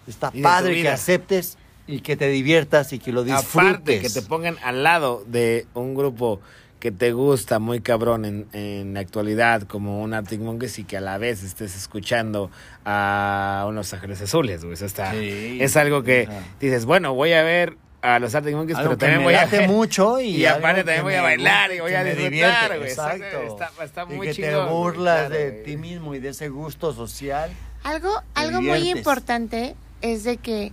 [0.07, 3.55] está padre que aceptes y que te diviertas y que lo disfrutes.
[3.71, 6.41] Aparte, que te pongan al lado de un grupo
[6.79, 10.97] que te gusta muy cabrón en, en la actualidad, como un Arctic Monkeys, y que
[10.97, 12.51] a la vez estés escuchando
[12.85, 14.75] a unos Ángeles Azules, güey.
[14.75, 15.59] Eso está, Sí.
[15.61, 16.41] es algo que Ajá.
[16.61, 19.35] dices, bueno, voy a ver a los Arctic Monkeys, Algo pero que también me voy
[19.35, 19.69] a ver.
[19.69, 22.91] mucho y, Y aparte que también voy a bailar y voy que a disfrutar, güey.
[22.91, 23.25] Exacto.
[23.47, 25.63] Está- está y muy que chingón, te burlas claro, de güey.
[25.65, 27.51] ti mismo y de ese gusto social.
[27.85, 30.73] Algo, algo muy importante es de que,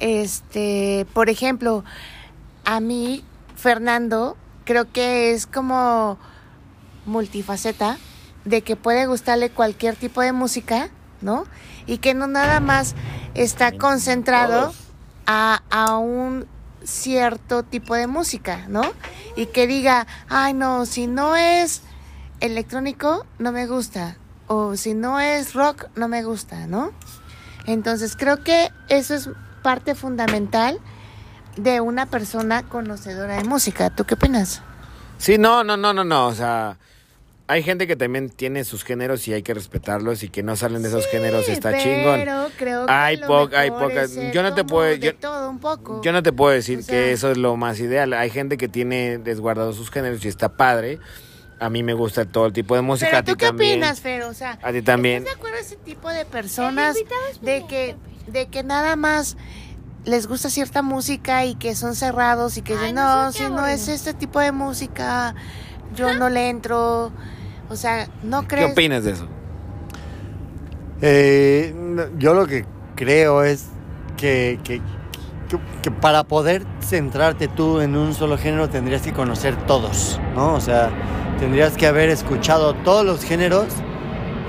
[0.00, 1.84] este, por ejemplo,
[2.64, 3.24] a mí,
[3.56, 6.18] Fernando, creo que es como
[7.06, 7.98] multifaceta,
[8.44, 10.88] de que puede gustarle cualquier tipo de música,
[11.20, 11.44] ¿no?
[11.86, 12.94] Y que no nada más
[13.34, 14.72] está concentrado
[15.26, 16.46] a, a un
[16.82, 18.82] cierto tipo de música, ¿no?
[19.36, 21.82] Y que diga, ay no, si no es
[22.40, 24.16] electrónico, no me gusta.
[24.46, 26.92] O si no es rock, no me gusta, ¿no?
[27.66, 29.28] Entonces creo que eso es
[29.62, 30.78] parte fundamental
[31.56, 33.90] de una persona conocedora de música.
[33.90, 34.62] ¿Tú qué opinas?
[35.18, 36.26] Sí, no, no, no, no, no.
[36.28, 36.78] O sea,
[37.46, 40.82] hay gente que también tiene sus géneros y hay que respetarlos y que no salen
[40.82, 42.20] de esos géneros está chingón.
[42.20, 43.70] Pero creo que Hay lo po- hay
[44.08, 46.00] ser yo no te puedo- de yo- todo un poco.
[46.02, 48.12] Yo no te puedo decir O sea- que eso es lo más ideal.
[48.14, 50.98] Hay gente que tiene desguardados sus géneros y está padre.
[51.58, 53.08] A mí me gusta todo el tipo de música.
[53.10, 53.72] Pero a ti tú qué también.
[53.80, 54.22] opinas, Fer?
[54.22, 55.24] O sea, A ti también.
[55.24, 56.96] ¿estás de acuerdo a ese tipo de personas
[57.42, 57.96] de que.
[58.32, 59.36] De que nada más
[60.04, 63.44] les gusta cierta música y que son cerrados y que Ay, dicen, no, si qué
[63.50, 63.74] no aburrido".
[63.76, 65.34] es este tipo de música,
[65.94, 67.12] yo no le entro.
[67.68, 68.72] O sea, ¿no ¿Qué crees?
[68.72, 69.28] opinas de eso?
[71.02, 71.74] Eh,
[72.18, 72.64] yo lo que
[72.94, 73.66] creo es
[74.16, 74.80] que, que-
[75.48, 80.54] que- que para poder centrarte tú en un solo género tendrías que conocer todos, ¿no?
[80.54, 80.90] O sea,
[81.38, 83.66] tendrías que haber escuchado todos los géneros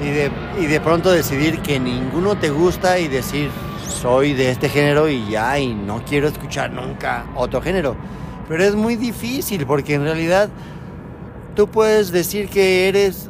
[0.02, 3.50] y de, y de pronto decidir que ninguno te gusta y decir
[3.92, 7.96] soy de este género y ya, y no quiero escuchar nunca otro género.
[8.48, 10.50] Pero es muy difícil porque en realidad
[11.56, 13.30] tú puedes decir que eres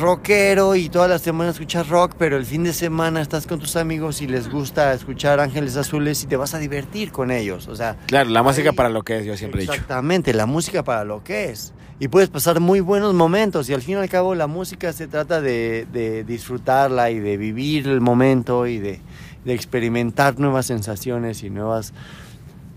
[0.00, 3.76] rockero y toda la semana escuchas rock, pero el fin de semana estás con tus
[3.76, 7.68] amigos y les gusta escuchar Ángeles Azules y te vas a divertir con ellos.
[7.68, 9.72] O sea, Claro, la música Ahí- para lo que es, yo siempre he dicho.
[9.74, 11.72] exactamente, la música para lo que es.
[11.98, 15.06] Y puedes pasar muy buenos momentos y al fin y al cabo la música se
[15.06, 19.00] trata de, de disfrutarla y de vivir el momento y de,
[19.46, 21.94] de experimentar nuevas sensaciones y nuevas,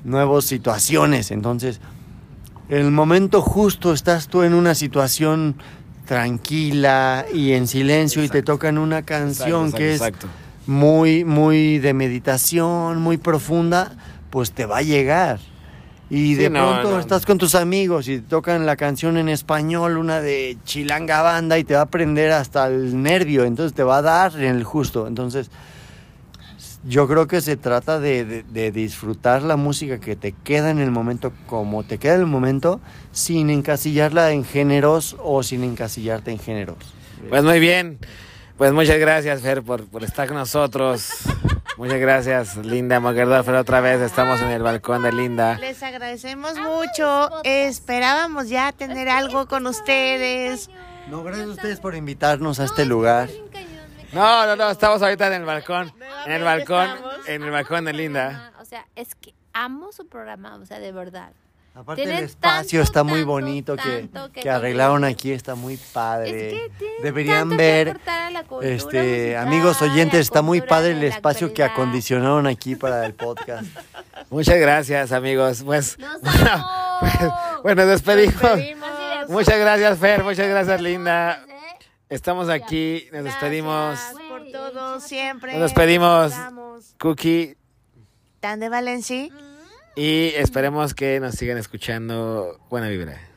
[0.06, 1.32] nuevas situaciones.
[1.32, 1.82] Entonces,
[2.70, 5.56] en el momento justo estás tú en una situación
[6.06, 11.94] tranquila y en silencio y te tocan una canción Exacto, que es muy, muy de
[11.94, 13.92] meditación, muy profunda,
[14.30, 15.40] pues te va a llegar.
[16.12, 17.00] Y Sí, de no, pronto no.
[17.00, 21.64] estás con tus amigos y tocan la canción en español, una de Chilanga Banda, y
[21.64, 25.08] te va a prender hasta el nervio, entonces te va a dar en el justo.
[25.08, 25.52] Entonces,
[26.84, 30.80] yo creo que se trata de, de- de disfrutar la música que te queda en
[30.80, 32.80] el momento, como te queda en el momento,
[33.12, 36.78] sin encasillarla en géneros o sin encasillarte en géneros.
[37.30, 38.00] Pues muy bien.
[38.58, 41.10] Pues muchas gracias, Fer, por, por estar con nosotros.
[41.78, 44.02] Muchas gracias, Linda Mogerdorfer, otra vez.
[44.02, 45.58] Estamos en el balcón de Linda.
[45.60, 47.30] Les agradecemos mucho.
[47.46, 50.70] Esperábamos ya tener algo con ustedes.
[51.10, 53.30] No, gracias a ustedes por invitarnos a este lugar.
[54.12, 55.94] No, no, no, estamos ahorita en el balcón.
[56.26, 57.28] En el balcón, estamos.
[57.28, 58.52] en el balcón de Linda.
[58.60, 61.32] O sea, es que amo su programa, o sea, de verdad.
[61.74, 65.56] Aparte el espacio tanto, está muy tanto, bonito que, tanto que que arreglaron aquí, está
[65.56, 66.66] muy padre.
[66.66, 69.92] Es que Deberían tanto que ver, aportar a la cultura este, musical, amigos a la
[69.92, 73.66] oyentes, está muy cultura padre el la espacio que acondicionaron aquí para el podcast.
[74.30, 75.64] Muchas gracias, amigos.
[75.64, 76.44] Pues, ¡Nos bueno,
[77.02, 77.64] vamos!
[77.64, 78.42] bueno, despedimos.
[78.42, 79.30] Despedimos.
[79.30, 80.24] Muchas gracias, Fer.
[80.24, 81.46] Muchas gracias, Linda.
[82.10, 84.00] Estamos aquí, nos despedimos.
[84.00, 85.54] Gracias por todo, siempre.
[85.54, 86.34] Nos despedimos.
[87.00, 87.56] Cookie.
[88.40, 89.30] Tan de Valencia.
[89.96, 92.60] Y esperemos que nos sigan escuchando.
[92.70, 93.29] Buena vibra.